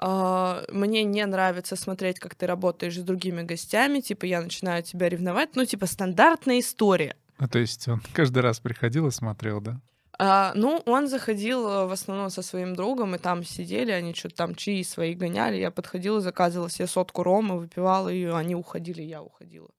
[0.00, 5.56] мне не нравится смотреть, как ты работаешь с другими гостями, типа, я начинаю тебя ревновать,
[5.56, 7.16] ну, типа, стандартная история.
[7.38, 9.80] А то есть он каждый раз приходил и смотрел, да?
[10.20, 14.34] А, ну, он заходил э, в основном со своим другом, и там сидели, они что-то
[14.34, 15.56] там чаи свои гоняли.
[15.56, 19.70] Я подходила, заказывала себе сотку ромы, выпивала ее, они уходили, я уходила.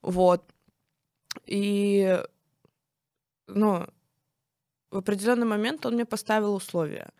[0.00, 0.44] Вот.
[1.46, 2.22] И,
[3.48, 3.86] ну,
[4.92, 7.10] в определенный момент он мне поставил условия.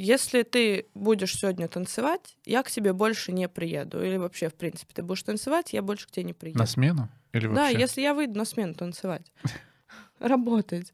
[0.00, 4.00] Если ты будешь сегодня танцевать, я к тебе больше не приеду.
[4.00, 6.60] Или вообще, в принципе, ты будешь танцевать, я больше к тебе не приеду.
[6.60, 7.08] На смену?
[7.32, 7.60] Или вообще?
[7.60, 9.32] Да, если я выйду на смену танцевать.
[10.20, 10.92] Работать.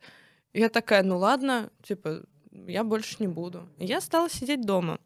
[0.54, 3.68] Я такая, ну ладно, типа, я больше не буду.
[3.76, 4.98] Я стала сидеть дома.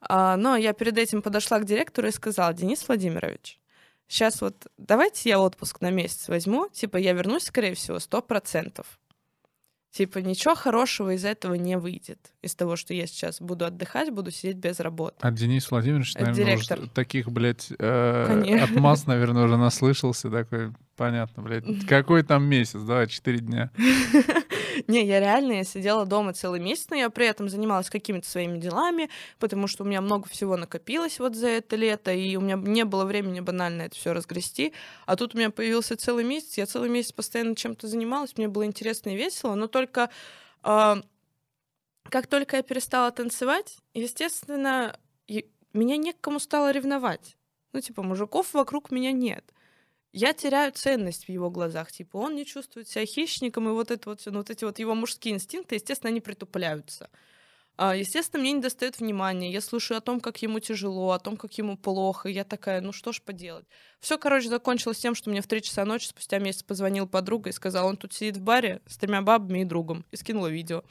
[0.00, 3.60] А, но я перед этим подошла к директору и сказала, Денис Владимирович,
[4.08, 8.98] сейчас вот давайте я отпуск на месяц возьму, типа я вернусь, скорее всего, сто процентов.
[9.90, 12.32] Типа ничего хорошего из этого не выйдет.
[12.42, 15.16] Из того, что я сейчас буду отдыхать, буду сидеть без работы.
[15.20, 16.78] А Денис Владимирович, наверное, Директор.
[16.80, 20.30] уже таких, блядь, э, отмаз, наверное, уже наслышался.
[20.30, 21.64] Такой, понятно, блядь.
[21.88, 23.70] Какой там месяц, да, четыре дня.
[24.86, 28.58] Не, я реально, я сидела дома целый месяц, но я при этом занималась какими-то своими
[28.58, 32.56] делами, потому что у меня много всего накопилось вот за это лето, и у меня
[32.56, 34.72] не было времени банально это все разгрести.
[35.06, 38.64] А тут у меня появился целый месяц, я целый месяц постоянно чем-то занималась, мне было
[38.64, 40.10] интересно и весело, но только
[40.64, 40.96] э,
[42.04, 44.98] как только я перестала танцевать, естественно,
[45.72, 47.36] меня не к кому стало ревновать.
[47.72, 49.44] Ну, типа, мужиков вокруг меня нет
[50.18, 51.92] я теряю ценность в его глазах.
[51.92, 54.94] Типа, он не чувствует себя хищником, и вот, это вот, ну, вот эти вот его
[54.94, 57.08] мужские инстинкты, естественно, они притупляются.
[57.76, 59.52] А, естественно, мне не достает внимания.
[59.52, 62.28] Я слушаю о том, как ему тяжело, о том, как ему плохо.
[62.28, 63.64] И я такая, ну что ж поделать.
[64.00, 67.52] Все, короче, закончилось тем, что мне в три часа ночи спустя месяц позвонил подруга и
[67.52, 70.04] сказал, он тут сидит в баре с тремя бабами и другом.
[70.10, 70.82] И скинула видео.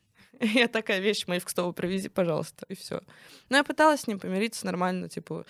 [0.40, 3.02] Я такая вещь мои в Кстово привези, пожалуйста, и все.
[3.48, 5.46] Но я пыталась с ним помириться нормально, типа,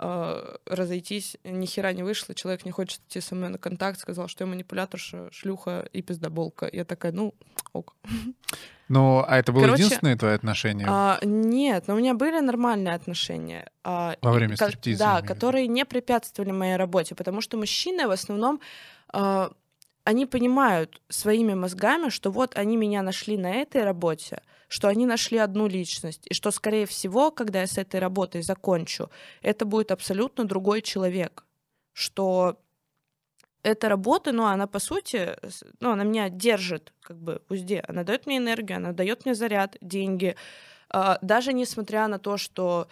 [0.00, 4.26] э, разойтись, ни хера не вышло, человек не хочет идти со мной на контакт, сказал,
[4.28, 6.68] что я манипуляторша, шлюха и пиздоболка.
[6.72, 7.34] Я такая, ну,
[7.72, 7.94] ок.
[8.88, 10.86] Ну, а это было Короче, единственное твое отношение?
[10.90, 13.70] А, нет, но у меня были нормальные отношения.
[13.84, 18.10] а, Во время ко- стриптиза, Да, которые не препятствовали моей работе, потому что мужчины в
[18.10, 18.60] основном
[19.12, 19.52] а,
[20.04, 25.38] они понимают своими мозгами, что вот они меня нашли на этой работе, что они нашли
[25.38, 29.10] одну личность, и что, скорее всего, когда я с этой работой закончу,
[29.42, 31.44] это будет абсолютно другой человек,
[31.92, 32.56] что
[33.62, 35.36] эта работа, ну, она по сути,
[35.80, 39.34] ну, она меня держит как бы в узде, она дает мне энергию, она дает мне
[39.34, 40.36] заряд, деньги,
[40.92, 42.88] А, даже несмотря на то, что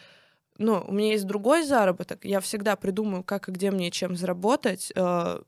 [0.58, 4.92] ну, у меня есть другой заработок, я всегда придумаю, как и где мне чем заработать.
[4.96, 5.40] Э,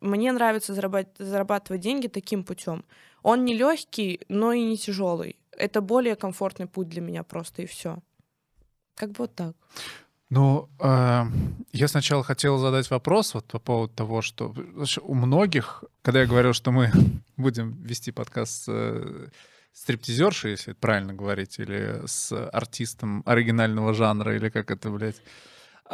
[0.00, 2.84] Мне нравится зарабат- зарабатывать деньги таким путем.
[3.22, 5.36] Он не легкий, но и не тяжелый.
[5.56, 7.98] Это более комфортный путь для меня просто и все.
[8.94, 9.54] Как бы вот так.
[10.30, 11.24] Ну, э,
[11.72, 14.54] я сначала хотел задать вопрос вот по поводу того, что
[15.02, 16.90] у многих, когда я говорил, что мы
[17.36, 19.28] будем вести подкаст с э,
[19.72, 25.20] стриптизершей, если правильно говорить, или с артистом оригинального жанра, или как это, блядь,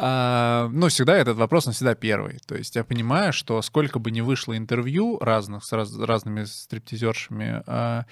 [0.01, 2.39] а, ну, всегда этот вопрос, он всегда первый.
[2.45, 7.61] То есть я понимаю, что сколько бы ни вышло интервью разных с раз- разными стриптизершами,
[7.67, 8.05] а,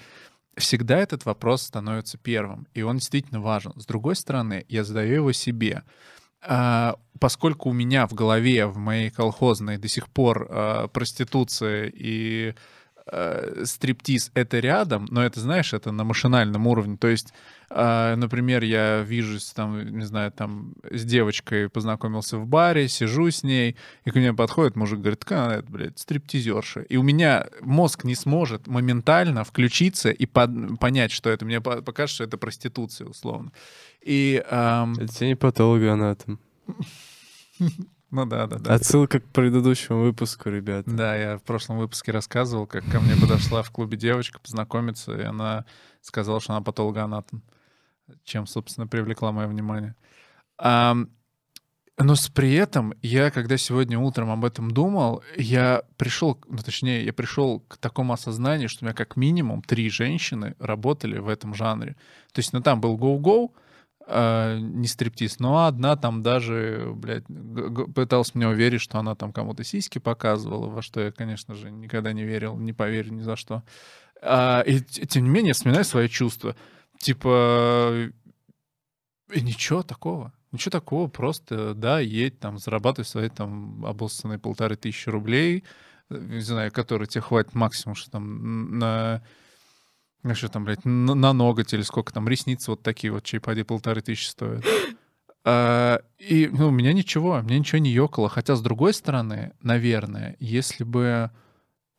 [0.58, 3.72] всегда этот вопрос становится первым, и он действительно важен.
[3.76, 5.82] С другой стороны, я задаю его себе.
[6.42, 12.54] А, Поскольку у меня в голове, в моей колхозной до сих пор а, проституция и
[13.10, 16.96] а, стриптиз— это рядом, но это, знаешь, это на машинальном уровне.
[16.96, 17.32] То есть,
[17.70, 23.42] а, например, я вижусь там, не знаю, там с девочкой познакомился в баре, сижу с
[23.42, 26.80] ней, и ко мне подходит мужик, говорит, какая блядь, стриптизерша.
[26.82, 31.44] И у меня мозг не сможет моментально включиться и под- понять, что это.
[31.44, 33.52] Мне по- покажет, что это проституция, условно.
[34.02, 36.38] И, ам, Это тебе не патологоанатом.
[38.10, 38.74] ну да, да, да.
[38.74, 40.84] Отсылка к предыдущему выпуску, ребят.
[40.86, 45.22] Да, я в прошлом выпуске рассказывал, как ко мне подошла в клубе девочка познакомиться, и
[45.22, 45.64] она
[46.00, 47.42] сказала, что она патологоанатом,
[48.24, 49.94] чем, собственно, привлекла мое внимание.
[50.58, 51.10] Ам,
[52.00, 57.04] но с при этом я, когда сегодня утром об этом думал, я пришел, ну точнее,
[57.04, 61.54] я пришел к такому осознанию, что у меня как минимум три женщины работали в этом
[61.54, 61.96] жанре.
[62.32, 63.52] То есть, ну там был гоу-гоу,
[64.10, 67.24] а, не стриптиз, но одна там даже, блядь,
[67.94, 72.14] пыталась мне уверить, что она там кому-то сиськи показывала, во что я, конечно же, никогда
[72.14, 73.62] не верил, не поверю ни за что.
[74.22, 76.56] А, и тем не менее, вспоминаю свои чувства.
[76.98, 78.10] Типа,
[79.30, 80.32] и ничего такого.
[80.52, 85.64] Ничего такого, просто, да, едь там, зарабатывай свои там обоссанные полторы тысячи рублей,
[86.08, 89.22] э, не знаю, которые тебе хватит максимум, что там на
[90.22, 93.40] ну, что там, блядь, на, на ноготь или сколько там, ресницы вот такие вот, чей
[93.40, 94.64] поди полторы тысячи стоят.
[95.44, 98.28] А, и, ну, у меня ничего, мне ничего не ёкало.
[98.28, 101.30] Хотя, с другой стороны, наверное, если бы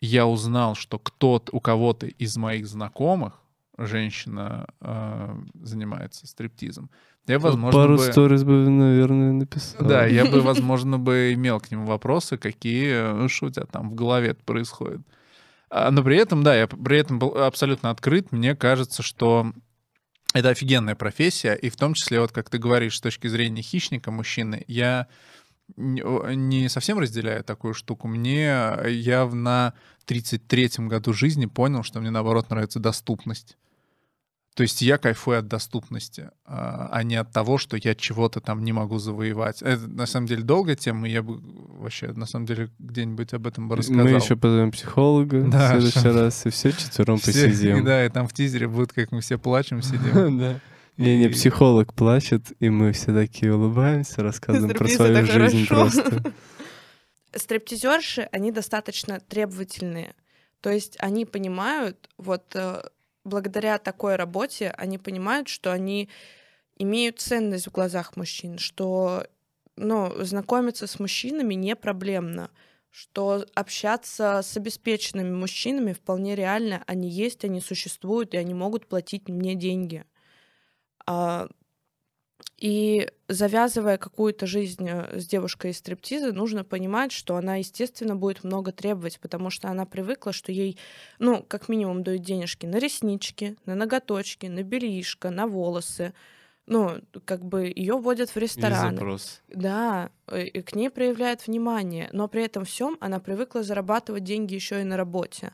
[0.01, 3.41] я узнал, что кто-то, у кого-то из моих знакомых
[3.76, 6.91] женщина а, занимается стриптизом,
[7.26, 8.03] я, возможно, Пару бы...
[8.03, 9.88] сториз бы, наверное, написал.
[9.88, 13.89] Да, я бы, возможно, бы имел к нему вопросы, какие, ну, что у тебя там
[13.89, 15.01] в голове происходит.
[15.70, 18.32] А, Но при этом, да, я при этом был абсолютно открыт.
[18.32, 19.51] Мне кажется, что
[20.34, 24.11] это офигенная профессия, и в том числе, вот как ты говоришь, с точки зрения хищника,
[24.11, 25.07] мужчины, я
[25.78, 28.07] не совсем разделяю такую штуку.
[28.07, 29.74] Мне я в- на
[30.05, 33.57] 33-м году жизни понял, что мне, наоборот, нравится доступность.
[34.60, 38.62] То есть я кайфую от доступности, а а не от того, что я чего-то там
[38.62, 39.62] не могу завоевать.
[39.62, 41.39] Это, на самом деле, долгая тема, и я бы
[41.80, 44.03] вообще, на самом деле, где-нибудь об этом бы рассказал.
[44.03, 47.86] Мы еще позовем психолога Да, в следующий раз, и все четвером Все- посидим.
[47.86, 50.60] Да, и там в тизере будет, как мы все плачем, сидим.
[50.97, 56.34] Не-не, психолог плачет, и мы все такие улыбаемся, рассказываем про свою жизнь просто.
[57.34, 60.16] Стриптизерши, они достаточно требовательные.
[60.60, 62.82] То есть они понимают, вот э,
[63.24, 66.09] благодаря такой работе, они понимают, что они
[66.78, 69.26] имеют ценность в глазах мужчин, что
[69.76, 72.51] ну, знакомиться с мужчинами не проблемно,
[72.89, 79.30] что общаться с обеспеченными мужчинами вполне реально, они есть, они существуют, и они могут платить
[79.30, 80.05] мне деньги.
[81.05, 81.47] А,
[82.60, 88.43] и завязывая какую-то жизнь э, с девушкой из стриптиза, нужно понимать, что она, естественно, будет
[88.43, 90.78] много требовать, потому что она привыкла, что ей,
[91.20, 96.14] ну, как минимум дают денежки на реснички, на ноготочки, на бельишко, на волосы.
[96.66, 98.38] Ну, как бы ее водят в
[98.91, 99.41] запрос.
[99.47, 104.55] Да, э, и к ней проявляют внимание, но при этом всем она привыкла зарабатывать деньги
[104.55, 105.53] еще и на работе.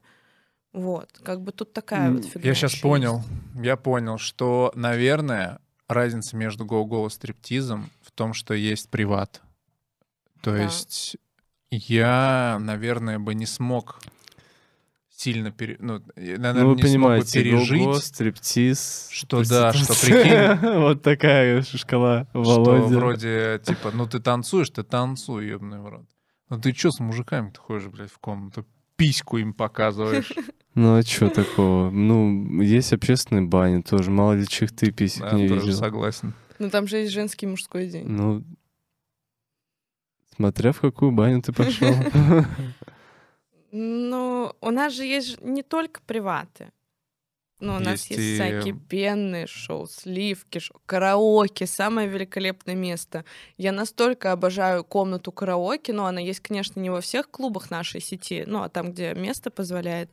[0.74, 2.50] Вот, как бы тут такая М, вот фигня.
[2.50, 3.66] Я сейчас понял, есть.
[3.66, 9.42] я понял, что, наверное, разница между гоу-гоу и стриптизом в том, что есть приват.
[10.42, 10.64] То Да.
[10.64, 11.18] есть
[11.72, 14.00] я, наверное, бы не смог
[15.10, 15.78] сильно пере...
[15.80, 17.82] ну, наверное, Ну, вы не смог бы понимаете, пережить.
[17.84, 20.56] го-го, стриптиз, что да, что проституция.
[20.80, 22.96] Вот такая шкала Что Володя.
[22.98, 26.06] вроде, типа, ну ты танцуешь, ты танцуй, ебаный в рот.
[26.50, 28.66] Ну ты чё с мужиками-то ходишь, блядь, в комнату?
[28.98, 30.32] Письку им показываешь.
[30.76, 31.90] Ну а что такого?
[31.90, 34.12] Ну, есть общественные бани тоже.
[34.12, 35.78] Мало ли чих ты писек не тоже видел.
[35.78, 36.34] согласен.
[36.60, 38.06] Ну там же есть женский и мужской день.
[38.08, 38.44] Ну,
[40.36, 41.94] смотря в какую баню ты пошел.
[43.72, 46.72] Ну, у нас же есть не только приваты.
[47.62, 53.24] Ну, у нас Есть есть и- всякие пенные шоу, сливки, шоу, караоке, самое великолепное место.
[53.58, 58.44] Я настолько обожаю комнату караоке, но она есть, конечно, не во всех клубах нашей сети,
[58.46, 60.10] ну, а там, где место позволяет.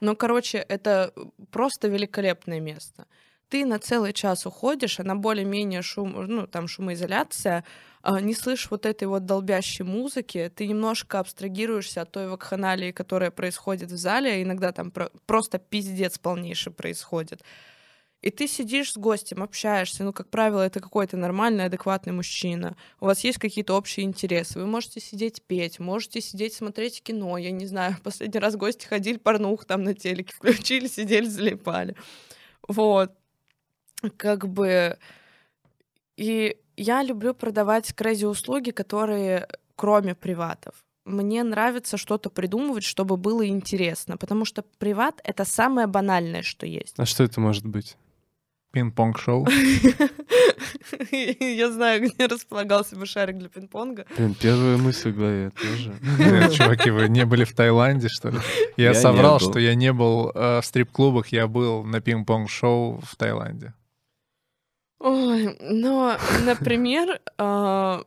[0.00, 1.12] Но, короче, это
[1.50, 3.06] просто великолепное место.
[3.48, 7.64] Ты на целый час уходишь, она более-менее шум, ну, там шумоизоляция,
[8.02, 13.30] а, не слышишь вот этой вот долбящей музыки, ты немножко абстрагируешься от той вакханалии, которая
[13.30, 17.42] происходит в зале, иногда там про- просто пиздец полнейший происходит.
[18.26, 22.76] И ты сидишь с гостем, общаешься, ну, как правило, это какой-то нормальный, адекватный мужчина.
[22.98, 24.58] У вас есть какие-то общие интересы.
[24.58, 27.38] Вы можете сидеть петь, можете сидеть смотреть кино.
[27.38, 31.94] Я не знаю, последний раз гости ходили, порнух там на телеке включили, сидели, залипали.
[32.66, 33.12] Вот.
[34.16, 34.98] Как бы...
[36.16, 39.46] И я люблю продавать крэзи-услуги, которые
[39.76, 40.74] кроме приватов.
[41.04, 46.94] Мне нравится что-то придумывать, чтобы было интересно, потому что приват— это самое банальное, что есть.
[46.96, 47.96] А что это может быть?
[48.76, 49.46] Пинг-понг-шоу.
[51.10, 54.04] Я знаю, где располагался бы шарик для пинг-понга.
[54.18, 55.94] Блин, первая мысль в голове тоже.
[56.18, 58.38] Нет, Чуваки, вы не были в Таиланде, что ли?
[58.76, 63.16] Я Я соврал, что я не был э, в стрип-клубах, я был на пинг-понг-шоу в
[63.16, 63.72] Таиланде.
[64.98, 68.02] Ой, но, например, а,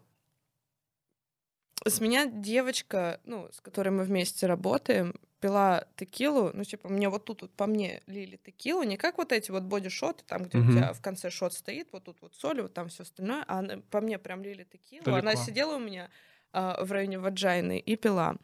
[1.83, 7.25] с меня девочка, ну, с которой мы вместе работаем, пила текилу, ну, типа, мне вот
[7.25, 10.69] тут вот по мне лили текилу, не как вот эти вот бодишоты, там, где Мгм.
[10.69, 13.59] у тебя в конце шот стоит, вот тут вот соль, вот там все остальное, а
[13.59, 15.43] она- по мне прям лили текилу, она Далеко.
[15.43, 16.09] сидела у меня
[16.51, 18.35] а, в районе ваджайны и пила.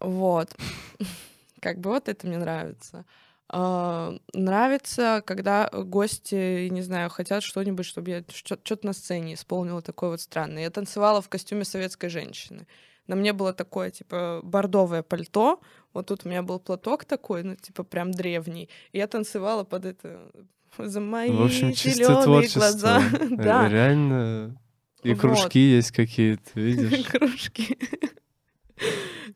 [0.00, 0.54] Вот.
[1.60, 3.04] Как бы вот это мне нравится.
[3.48, 10.10] А, Нравится, когда гости, не знаю, хотят что-нибудь, чтобы я что-то на сцене исполнила такое
[10.10, 10.62] вот странное.
[10.62, 12.66] Я танцевала в костюме советской женщины.
[13.06, 15.60] На мне было такое, типа, бордовое пальто.
[15.94, 18.68] Вот тут у меня был платок такой, ну, типа, прям древний.
[18.92, 20.30] И я танцевала под это
[20.78, 22.60] за мои В общем, чисто творчество.
[22.60, 23.02] глаза.
[23.12, 24.60] Э, Да, Реально.
[25.02, 25.20] И Вот.
[25.20, 27.06] кружки есть какие-то, видишь?
[27.10, 27.78] кружки.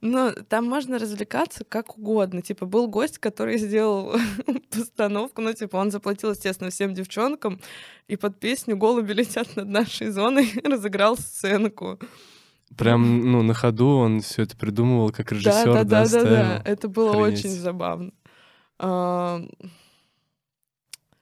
[0.01, 2.43] Но там можно развлекаться как угодно.
[2.43, 4.15] Типа, был гость, который сделал
[4.71, 7.61] постановку, ну, типа, он заплатил, естественно, всем девчонкам,
[8.09, 11.99] и под песню «Голуби летят над нашей зоной» разыграл сценку.
[12.77, 16.63] Прям, ну, на ходу он все это придумывал, как режиссер, да, да, да, да, да.
[16.65, 17.39] Это было Охренеть.
[17.39, 18.13] очень забавно.
[18.79, 19.43] А,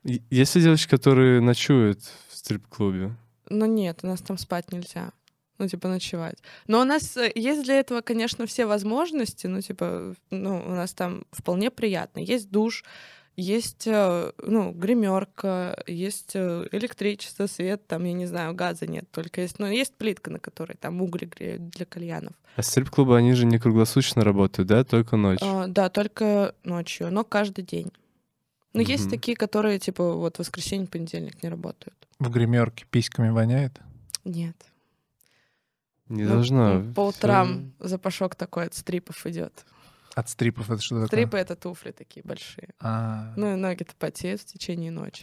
[0.04, 3.14] Есть ли девочки, которые ночуют в стрип-клубе?
[3.48, 5.12] Ну нет, у нас там спать нельзя.
[5.58, 6.38] Ну, типа, ночевать.
[6.68, 9.46] Но у нас э, есть для этого, конечно, все возможности.
[9.46, 12.20] Ну, типа, ну, у нас там вполне приятно.
[12.20, 12.82] Есть душ,
[13.36, 19.40] есть, э, ну, гримерка, есть э, электричество, свет, там, я не знаю, газа нет, только
[19.42, 22.32] есть, ну, есть плитка, на которой там угли греют для кальянов.
[22.56, 24.84] А стрип-клубы, они же не круглосуточно работают, да?
[24.84, 25.46] Только ночью.
[25.48, 27.92] А, да, только ночью, но каждый день.
[28.74, 29.10] Но есть Мгм.
[29.10, 31.96] такие, которые, типа, вот воскресенье, понедельник не работают.
[32.18, 33.80] В гримерке письками воняет?
[34.24, 34.56] Нет.
[36.08, 36.78] Не Ну, должна.
[36.80, 39.64] ну, По утрам запашок такой от стрипов идет.
[40.14, 41.06] От стрипов это что такое?
[41.08, 42.70] Стрипы— это туфли такие большие.
[42.80, 45.22] А, Ну и ноги-то потеют в течение ночи.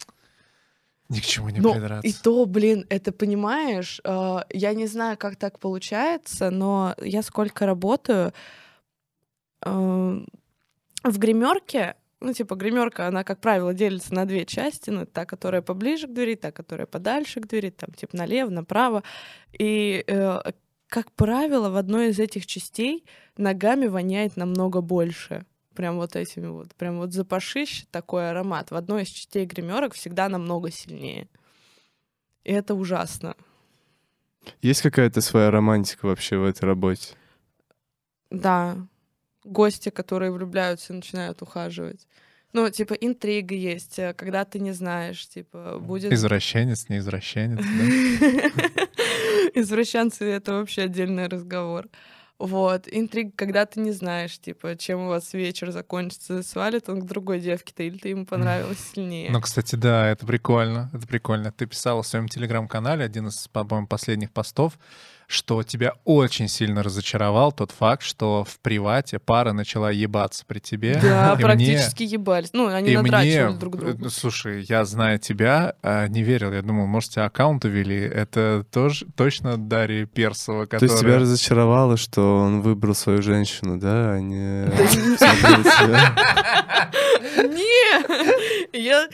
[1.10, 2.06] ни к чему не Ну, придраться.
[2.08, 7.64] и то, блин, это понимаешь, э, я не знаю, как так получается, но я сколько
[7.66, 8.32] работаю
[9.64, 9.70] э,
[11.04, 14.90] в гримерке, ну, типа, гримерка, она, как правило, делится на две части.
[14.90, 19.02] Ну, та, которая поближе к двери, та, которая подальше к двери, там, типа, налево, направо.
[19.58, 20.40] И, э,
[20.88, 23.04] как правило, в одной из этих частей
[23.36, 25.44] ногами воняет намного больше.
[25.74, 26.74] Прям вот этими вот.
[26.74, 28.70] Прям вот запашище, такой аромат.
[28.70, 31.28] В одной из частей гримерок всегда намного сильнее.
[32.42, 33.36] И это ужасно.
[34.62, 37.14] Есть какая-то своя романтика вообще в этой работе?
[38.30, 38.76] Да.
[39.44, 42.06] Гости, которые влюбляются и начинают ухаживать.
[42.54, 46.10] Ну, типа, интрига есть, э, когда ты не знаешь, типа, будет...
[46.12, 48.86] Извращенец, не извращенец, да?
[49.54, 51.86] Извращенцы— это вообще отдельный разговор.
[52.38, 57.04] Вот, интриг, когда ты не знаешь, типа, чем у вас вечер закончится, свалит он к
[57.04, 59.30] другой девке-то, или ты ему понравилась сильнее.
[59.32, 61.50] Ну, кстати, да, это прикольно, это прикольно.
[61.50, 64.78] Ты писала в своем телеграм-канале, один из, по-моему, последних постов,
[65.28, 70.98] что тебя очень сильно разочаровал тот факт, что в привате пара начала ебаться при тебе.
[71.02, 72.48] Да, И практически ебались.
[72.54, 73.98] Ну, они и надрачивали мне, друг э, друга.
[74.00, 76.50] ну, слушай, я зная тебя, а, не верил.
[76.54, 78.00] Я думал, может, тебя аккаунт увели.
[78.00, 80.90] Это тоже точно Дарья Персова, То которая...
[80.90, 84.66] есть тебя разочаровало, что он выбрал свою женщину, да, а не
[85.18, 86.90] смотрел тебя?
[87.36, 88.37] Не,
[88.72, 89.08] я...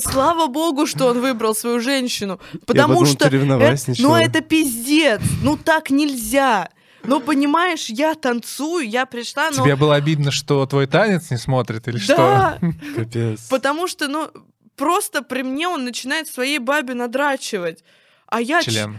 [0.00, 3.28] слава богу, что он выбрал свою женщину, потому что...
[3.28, 3.94] это-.
[3.98, 6.68] Ну, это пиздец, ну так нельзя.
[7.04, 9.62] Ну, понимаешь, я танцую, я пришла, но...
[9.64, 12.16] Тебе было обидно, что твой танец не смотрит или что?
[12.16, 12.58] Да,
[12.96, 13.48] Капец.
[13.48, 14.30] потому что, ну,
[14.76, 17.84] просто при мне он начинает своей бабе надрачивать.
[18.26, 18.62] А я...
[18.62, 18.98] Член.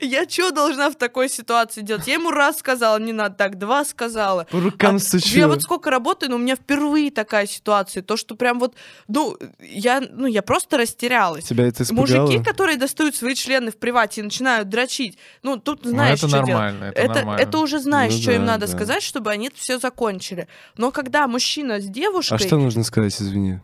[0.00, 2.06] Я что должна в такой ситуации делать?
[2.06, 4.46] Я ему раз сказала, не надо так, два сказала.
[4.50, 5.38] По рукам А, стучу.
[5.38, 8.02] Я вот сколько работаю, но у меня впервые такая ситуация.
[8.02, 8.74] То, что прям вот,
[9.08, 11.44] ну, я, ну, я просто растерялась.
[11.44, 12.26] Тебя это испугало?
[12.26, 16.28] Мужики, которые достают свои члены в привате и начинают дрочить, ну, тут Ну, знаешь, это
[16.28, 16.48] что делать.
[16.50, 17.40] нормально, это, Это, нормально.
[17.40, 18.72] это уже знаешь, Ну что им да, надо да.
[18.72, 20.48] сказать, чтобы они все закончили.
[20.76, 22.34] Но когда мужчина с девушкой...
[22.34, 23.60] А что нужно сказать, извини?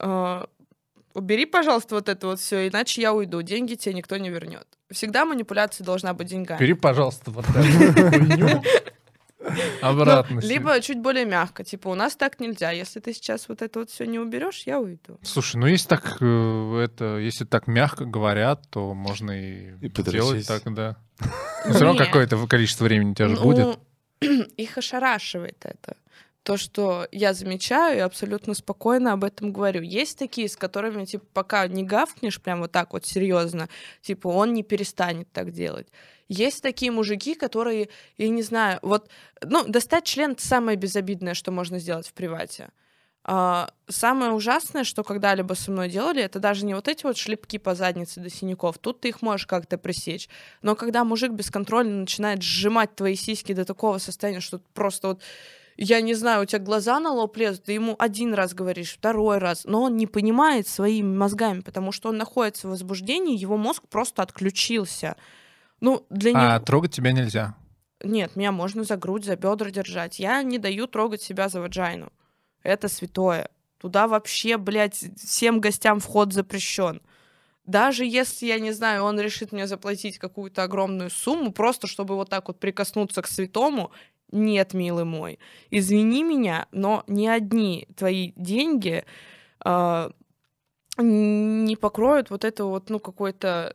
[0.00, 0.44] э,
[1.18, 3.42] убери, пожалуйста, вот это вот все, иначе я уйду.
[3.42, 4.66] Деньги тебе никто не вернет.
[4.90, 6.58] Всегда манипуляция должна быть деньгами.
[6.58, 8.62] Бери, пожалуйста, вот эту.
[9.80, 10.36] Обратно.
[10.36, 10.54] Ну, себе.
[10.54, 11.64] либо чуть более мягко.
[11.64, 12.70] Типа, у нас так нельзя.
[12.70, 15.18] Если ты сейчас вот это вот все не уберешь, я уйду.
[15.22, 20.46] Слушай, ну если так э, это, если так мягко говорят, то можно и, И делать
[20.46, 20.96] так, да.
[21.66, 23.78] Но все равно какое-то количество времени у тебя же Ну, будет.
[24.56, 25.96] Их ошарашивает это.
[26.48, 29.82] То, что я замечаю и абсолютно спокойно об этом говорю.
[29.82, 33.68] Есть такие, с которыми, типа, пока не гавкнешь прям вот так вот серьезно,
[34.00, 35.88] типа, он не перестанет так делать.
[36.26, 39.10] Есть такие мужики, которые, я не знаю, вот,
[39.42, 42.70] ну, достать член— самое безобидное, что можно сделать в привате.
[43.24, 47.58] А, самое ужасное, что когда-либо со мной делали, это даже не вот эти вот шлепки
[47.58, 48.78] по заднице до синяков.
[48.78, 50.30] Тут ты их можешь как-то пресечь.
[50.62, 55.22] Но когда мужик бесконтрольно начинает сжимать твои сиськи до такого состояния, что просто вот
[55.78, 59.38] я не знаю, у тебя глаза на лоб лезут, ты ему один раз говоришь, второй
[59.38, 63.84] раз, но он не понимает своими мозгами, потому что он находится в возбуждении, его мозг
[63.88, 65.16] просто отключился.
[65.80, 66.42] Ну, для него...
[66.42, 67.54] А трогать тебя нельзя.
[68.02, 70.18] Нет, меня можно за грудь, за бедра держать.
[70.18, 72.12] Я не даю трогать себя за ваджайну.
[72.64, 73.48] Это святое.
[73.78, 77.00] Туда вообще, блядь, всем гостям вход запрещен.
[77.64, 82.30] Даже если, я не знаю, он решит мне заплатить какую-то огромную сумму, просто чтобы вот
[82.30, 83.92] так вот прикоснуться к святому,
[84.30, 85.38] нет, милый мой,
[85.70, 89.04] извини меня, но ни одни твои деньги
[89.60, 90.10] а,
[90.98, 93.74] не покроют вот это вот, ну, какой-то...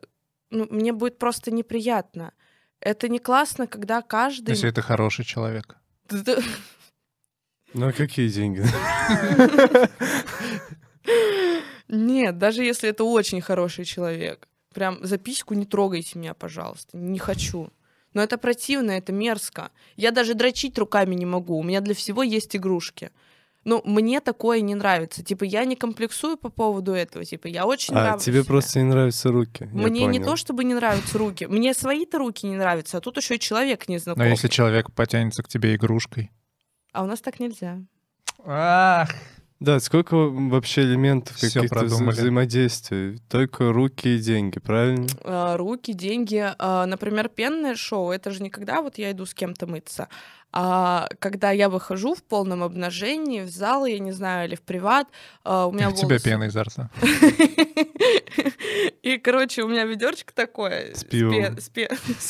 [0.49, 2.33] Ну, мне будет просто неприятно.
[2.79, 4.51] Это не классно, когда каждый...
[4.51, 5.77] Если это хороший человек.
[7.73, 8.63] Ну, а какие деньги?
[11.87, 14.47] Нет, даже если это очень хороший человек.
[14.73, 16.97] Прям за письку не трогайте меня, пожалуйста.
[16.97, 17.71] Не хочу.
[18.13, 19.71] Но это противно, это мерзко.
[19.95, 21.57] Я даже дрочить руками не могу.
[21.57, 23.11] У меня для всего есть игрушки.
[23.65, 25.23] Ну, мне такое не нравится.
[25.23, 27.23] Типа, я не комплексую по поводу этого.
[27.23, 28.45] Типа, я очень А, нравлюсь тебе себе.
[28.45, 29.69] просто не нравятся руки.
[29.71, 30.31] Мне не понял.
[30.31, 31.45] то, чтобы не нравятся руки.
[31.47, 34.29] Мне свои-то руки не нравятся, а тут еще и человек Но незнакомый.
[34.31, 36.29] если человек потянется к тебе игрушкой.
[36.91, 37.79] А у нас так нельзя.
[38.45, 39.09] Ах!
[39.63, 42.15] Да, сколько вообще элементов Всё каких-то вза- продумали.
[42.15, 43.19] взаимодействий?
[43.29, 45.07] Только руки и деньги, правильно?
[45.23, 46.45] А, руки, деньги.
[46.59, 50.09] А, Например, пенное шоу, это же не когда вот я иду с кем-то мыться,
[50.55, 55.07] а когда я выхожу в полном обнажении в зал, я не знаю, или в приват,
[55.43, 56.89] а, у меня У тебя волосы- пена изо рта.
[59.01, 60.93] И, короче, у меня ведерко такое.
[60.93, 61.57] С пивом.
[61.59, 61.69] С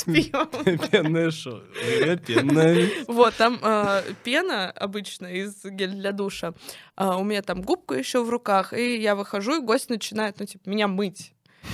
[0.05, 0.47] пивом.
[0.91, 1.59] Пенное шоу.
[1.99, 2.88] Я пенная.
[3.07, 6.53] Вот, там а, пена обычно из гель для душа.
[6.95, 10.45] А, у меня там губка еще в руках, и я выхожу, и гость начинает, ну,
[10.45, 11.34] типа, меня мыть.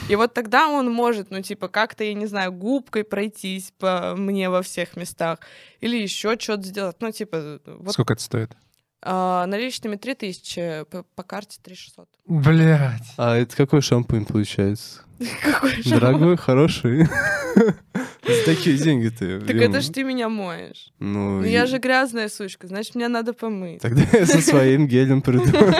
[0.09, 4.49] И вот тогда он может, ну, типа, как-то, я не знаю, губкой пройтись по мне
[4.49, 5.39] во всех местах.
[5.81, 6.97] Или еще что-то сделать.
[6.99, 8.57] Ну, типа, вот Сколько это стоит?
[9.01, 12.09] а, наличными 3000, по, по карте 3600.
[12.25, 13.13] Блять.
[13.17, 15.01] А это какой шампунь получается?
[15.43, 17.05] Какой же Дорогой, хороший.
[17.55, 19.41] За такие деньги ты.
[19.41, 20.93] Так это ж ты меня моешь.
[20.99, 23.81] Ну, Ну, я же грязная сучка, значит, мне надо помыть.
[23.81, 25.45] Тогда я со своим гелем приду.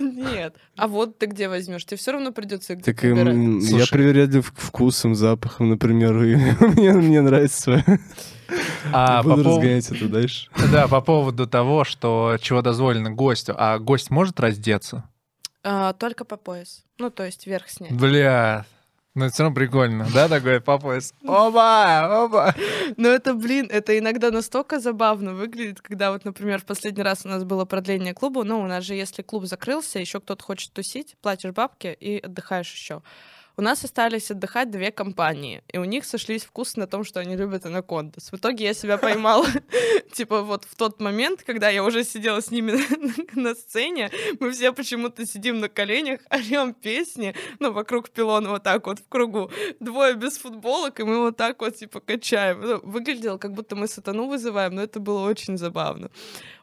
[0.00, 0.56] Нет.
[0.76, 1.84] А вот ты где возьмешь?
[1.84, 3.92] Тебе все равно придется где-то Так эм, я Слушай.
[3.92, 7.84] привередлив к вкусом, запахом, например, и мне, мне нравится свое.
[8.92, 9.50] А по Буду поводу...
[9.60, 10.48] разгонять это дальше.
[10.72, 13.54] Да, по поводу того, что чего дозволено гостю.
[13.56, 15.04] А гость может раздеться?
[15.62, 16.82] А, только по пояс.
[16.98, 17.92] Ну, то есть верх снять.
[17.92, 18.64] Бля.
[19.20, 21.12] Но это все равно прикольно, да, такой по пояс.
[21.22, 22.54] Оба, оба.
[22.96, 27.28] Но это, блин, это иногда настолько забавно выглядит, когда вот, например, в последний раз у
[27.28, 31.16] нас было продление клуба, ну, у нас же, если клуб закрылся, еще кто-то хочет тусить,
[31.20, 33.02] платишь бабки и отдыхаешь еще.
[33.56, 37.36] У нас остались отдыхать две компании, и у них сошлись вкусы на том, что они
[37.36, 38.32] любят анакондас.
[38.32, 39.46] В итоге я себя поймала,
[40.12, 42.78] типа, вот в тот момент, когда я уже сидела с ними
[43.38, 48.86] на сцене, мы все почему-то сидим на коленях, орем песни, ну, вокруг пилона вот так
[48.86, 49.50] вот в кругу.
[49.80, 52.60] Двое без футболок, и мы вот так вот, типа, качаем.
[52.60, 56.10] Ну, выглядело, как будто мы сатану вызываем, но это было очень забавно.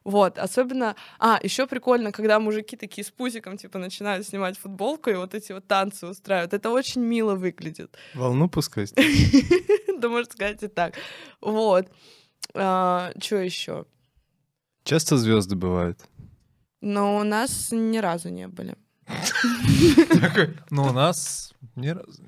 [0.07, 0.95] Вот, особенно...
[1.19, 5.51] А, еще прикольно, когда мужики такие с пузиком, типа, начинают снимать футболку и вот эти
[5.51, 6.53] вот танцы устраивают.
[6.53, 7.97] Это очень мило выглядит.
[8.13, 8.93] Волну пускать?
[9.99, 10.93] Да, можно сказать и так.
[11.41, 11.87] Вот.
[12.53, 13.85] А, что еще?
[14.83, 15.99] Часто звезды бывают?
[16.81, 18.75] Но у нас ни разу не были.
[20.69, 22.21] Ну, у нас ни разу.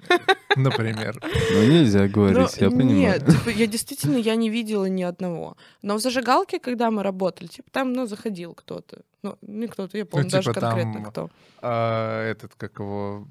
[0.56, 1.22] Например.
[1.52, 2.98] Ну, нельзя говорить, я Ну, понимаю.
[2.98, 5.56] Нет, типа, я действительно, я не видела ни одного.
[5.84, 9.02] Но в зажигалке, когда мы работали, типа, там, ну, заходил кто-то.
[9.22, 11.30] Ну, не кто-то, я помню даже типа конкретно там- кто.
[11.62, 13.28] А этот, как его...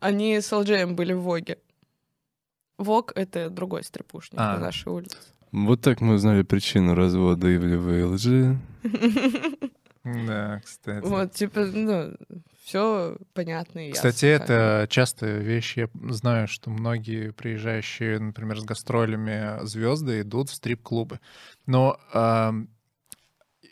[0.00, 1.58] Они с LJM были в Воге.
[2.78, 4.54] Вог— это другой стрипушник А.
[4.54, 5.16] на нашей улице.
[5.50, 8.56] Вот так мы узнали причину развода Ивли ВЛЖ.
[10.04, 11.04] Да, кстати.
[11.04, 12.14] Вот, типа, ну,
[12.64, 14.54] все понятно и Кстати, ясно, как бы.
[14.54, 15.76] это частая вещь.
[15.76, 21.20] Я знаю, что многие приезжающие, например, с гастролями звезды идут в стрип-клубы.
[21.66, 22.68] Но ам,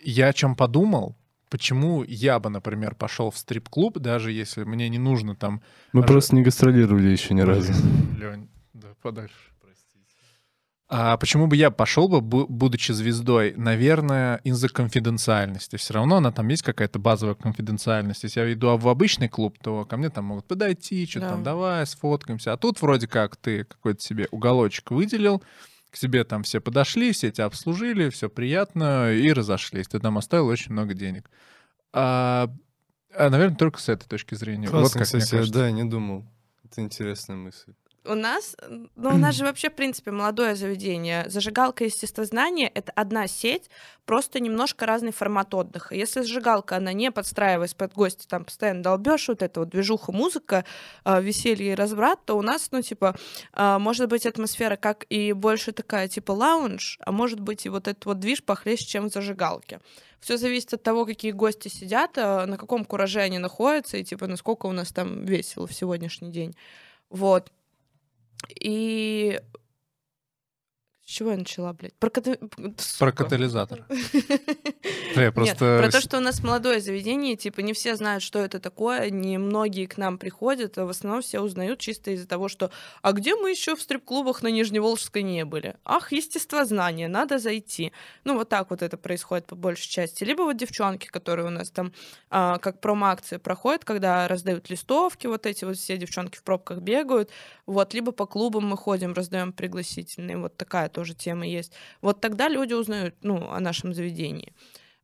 [0.02, 1.16] я о чем подумал,
[1.50, 5.60] почему я бы, например, пошел в стрип-клуб, даже если мне не нужно там...
[5.92, 7.72] Мы Даже- просто не гастролировали еще ни разу.
[8.18, 9.34] Лень, да, подальше.
[10.88, 13.54] А почему бы я пошел бы, бу- будучи звездой?
[13.56, 15.74] Наверное, из-за конфиденциальности.
[15.74, 18.22] Все равно она там есть какая-то базовая конфиденциальность.
[18.22, 21.30] Если я иду в обычный клуб, то ко мне там могут подойти, что Да.
[21.30, 22.52] там, давай, сфоткаемся.
[22.52, 25.42] А тут вроде как ты какой-то себе уголочек выделил,
[25.96, 29.88] к тебе там все подошли, все тебя обслужили, все приятно, и разошлись.
[29.88, 31.30] Ты там оставил очень много денег.
[31.94, 32.50] А,
[33.18, 34.68] наверное, только с этой точки зрения.
[34.68, 36.26] вот Классно, как мне кстати, да, не думал.
[36.64, 37.72] Это интересная мысль.
[38.08, 41.28] У нас, ну, у нас же вообще, в принципе, молодое заведение.
[41.28, 43.70] Зажигалка и естествознание— это одна сеть,
[44.04, 45.94] просто немножко разный формат отдыха.
[45.94, 50.64] Если зажигалка, она не подстраиваясь под гости, там постоянно долбешь вот это вот движуха, музыка,
[51.04, 53.16] а, веселье и разврат, то у нас, ну, типа,
[53.52, 57.88] а, может быть атмосфера как и больше такая, типа, лаунж, а может быть и вот
[57.88, 59.80] этот вот движ похлеще, чем в зажигалке.
[60.20, 64.26] Все зависит от того, какие гости сидят, а, на каком кураже они находятся и, типа,
[64.26, 66.54] насколько у нас там весело в сегодняшний день.
[67.10, 67.52] Вот.
[68.60, 69.38] И...
[71.06, 71.94] С чего я начала, блядь?
[71.94, 72.36] Про, ката-
[72.98, 73.84] Про катализатор.
[73.88, 73.96] Я
[75.16, 75.78] Нет, просто...
[75.80, 79.38] про то, что у нас молодое заведение, типа, не все знают, что это такое, не
[79.38, 82.72] многие к нам приходят, а в основном все узнают чисто из-за того, что
[83.02, 85.76] «А где мы еще в стрип-клубах на Нижневолжской не были?
[85.84, 87.92] Ах, естествознание, надо зайти».
[88.24, 90.24] Ну, вот так вот это происходит по большей части.
[90.24, 91.92] Либо вот девчонки, которые у нас там
[92.30, 97.30] а, как промо-акции проходят, когда раздают листовки, вот эти вот все девчонки в пробках бегают,
[97.64, 101.72] вот, либо по клубам мы ходим, раздаем пригласительные, вот такая тоже тема есть.
[102.00, 104.54] Вот тогда люди узнают, ну, о нашем заведении.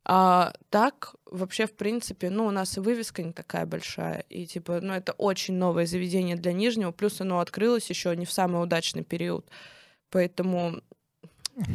[0.05, 4.81] А так, вообще, в принципе, ну, у нас и вывеска не такая большая, и, типа,
[4.81, 9.03] ну, это очень новое заведение для Нижнего, плюс оно открылось еще не в самый удачный
[9.03, 9.47] период,
[10.09, 10.81] поэтому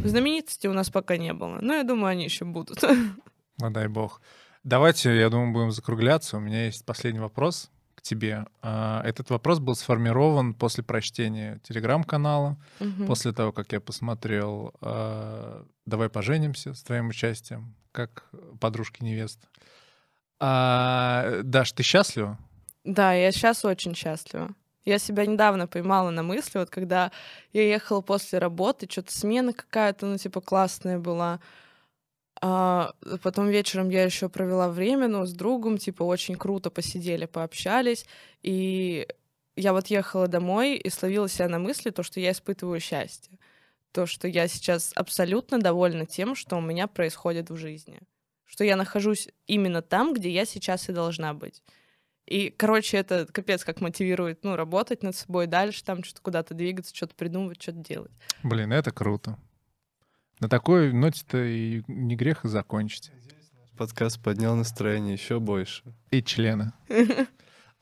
[0.05, 2.82] знаменитости у нас пока не было, но я думаю, они еще будут.
[3.61, 4.20] Ну, дай бог.
[4.65, 6.36] Давайте, я думаю, будем закругляться.
[6.36, 7.70] У меня есть последний вопрос
[8.09, 8.47] тебе.
[8.62, 13.06] А, Этот вопрос был сформирован после прочтения телеграм-канала, Мгм.
[13.06, 18.24] после того, как я посмотрел а, «Давай поженимся» с твоим участием, как
[18.60, 19.40] подружки невест.
[20.40, 22.39] А, Даш, ты счастлива?
[22.85, 24.48] Да, я сейчас очень счастлива.
[24.85, 27.10] Я себя недавно поймала на мысли, вот когда
[27.52, 31.40] я ехала после работы, что-то смена какая-то, ну, типа, классная была.
[32.40, 32.93] А
[33.23, 38.06] потом вечером я еще провела время, ну, с другом, типа, очень круто посидели, пообщались.
[38.43, 39.09] И
[39.56, 43.39] я вот ехала домой и словила себя на мысли, то, что я испытываю счастье.
[43.93, 48.01] То, что я сейчас абсолютно довольна тем, что у меня происходит в жизни.
[48.44, 51.62] Что я нахожусь именно там, где я сейчас и должна быть.
[52.24, 56.94] И, короче, это капец как мотивирует, ну, работать над собой дальше, там что-то куда-то двигаться,
[56.94, 58.12] что-то придумывать, что-то делать.
[58.43, 59.39] Блин, это круто.
[60.40, 63.10] На такой ноте-то и не грех и закончить.
[63.77, 65.82] Подкаст поднял настроение еще больше.
[66.10, 66.73] И члены.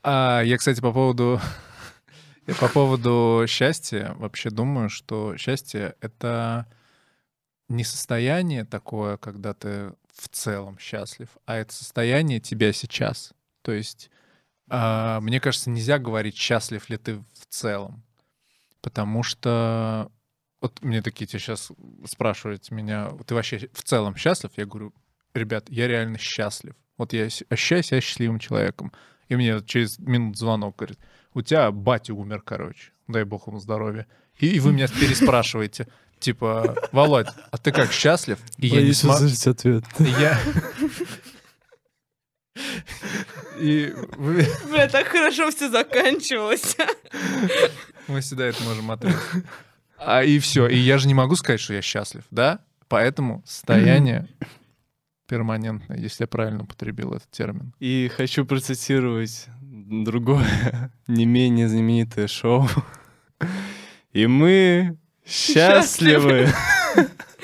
[0.03, 1.41] А, я, кстати, по поводу...
[2.47, 6.69] Я по поводу счастья вообще думаю, что счастье— это
[7.69, 13.33] не состояние такое, когда ты в целом счастлив, а это состояние тебя сейчас.
[13.63, 14.11] То есть,
[14.69, 18.05] а, мне кажется, нельзя говорить, счастлив ли ты в целом.
[18.81, 20.13] Потому что
[20.61, 21.71] вот мне такие тебе сейчас
[22.07, 24.51] спрашивают меня, ты вообще в целом счастлив?
[24.57, 24.95] Я говорю,
[25.35, 26.75] ребят, я реально счастлив.
[26.97, 28.93] Вот я ощущаю себя счастливым человеком.
[29.29, 30.99] И мне через минут звонок говорит,
[31.35, 34.07] у тебя батя умер, короче, дай бог ему здоровья.
[34.39, 35.89] И, и вы меня переспрашиваете,
[36.19, 38.39] типа, Володь, а ты как, счастлив?
[38.57, 39.27] И я не смогу...
[39.47, 39.85] ответ.
[39.99, 40.41] Я...
[43.59, 44.47] И вы...
[44.71, 46.77] Бля, так хорошо все заканчивалось.
[48.07, 49.45] Мы всегда это можем отрезать.
[49.99, 50.67] А и все.
[50.67, 52.61] И я же не могу сказать, что я счастлив, да?
[52.89, 54.29] Поэтому состояние
[55.27, 57.73] перманентное, если я правильно употребил этот термин.
[57.81, 62.69] И хочу процитировать другое, не менее знаменитое шоу.
[64.13, 64.97] И мы
[65.27, 66.49] счастливы.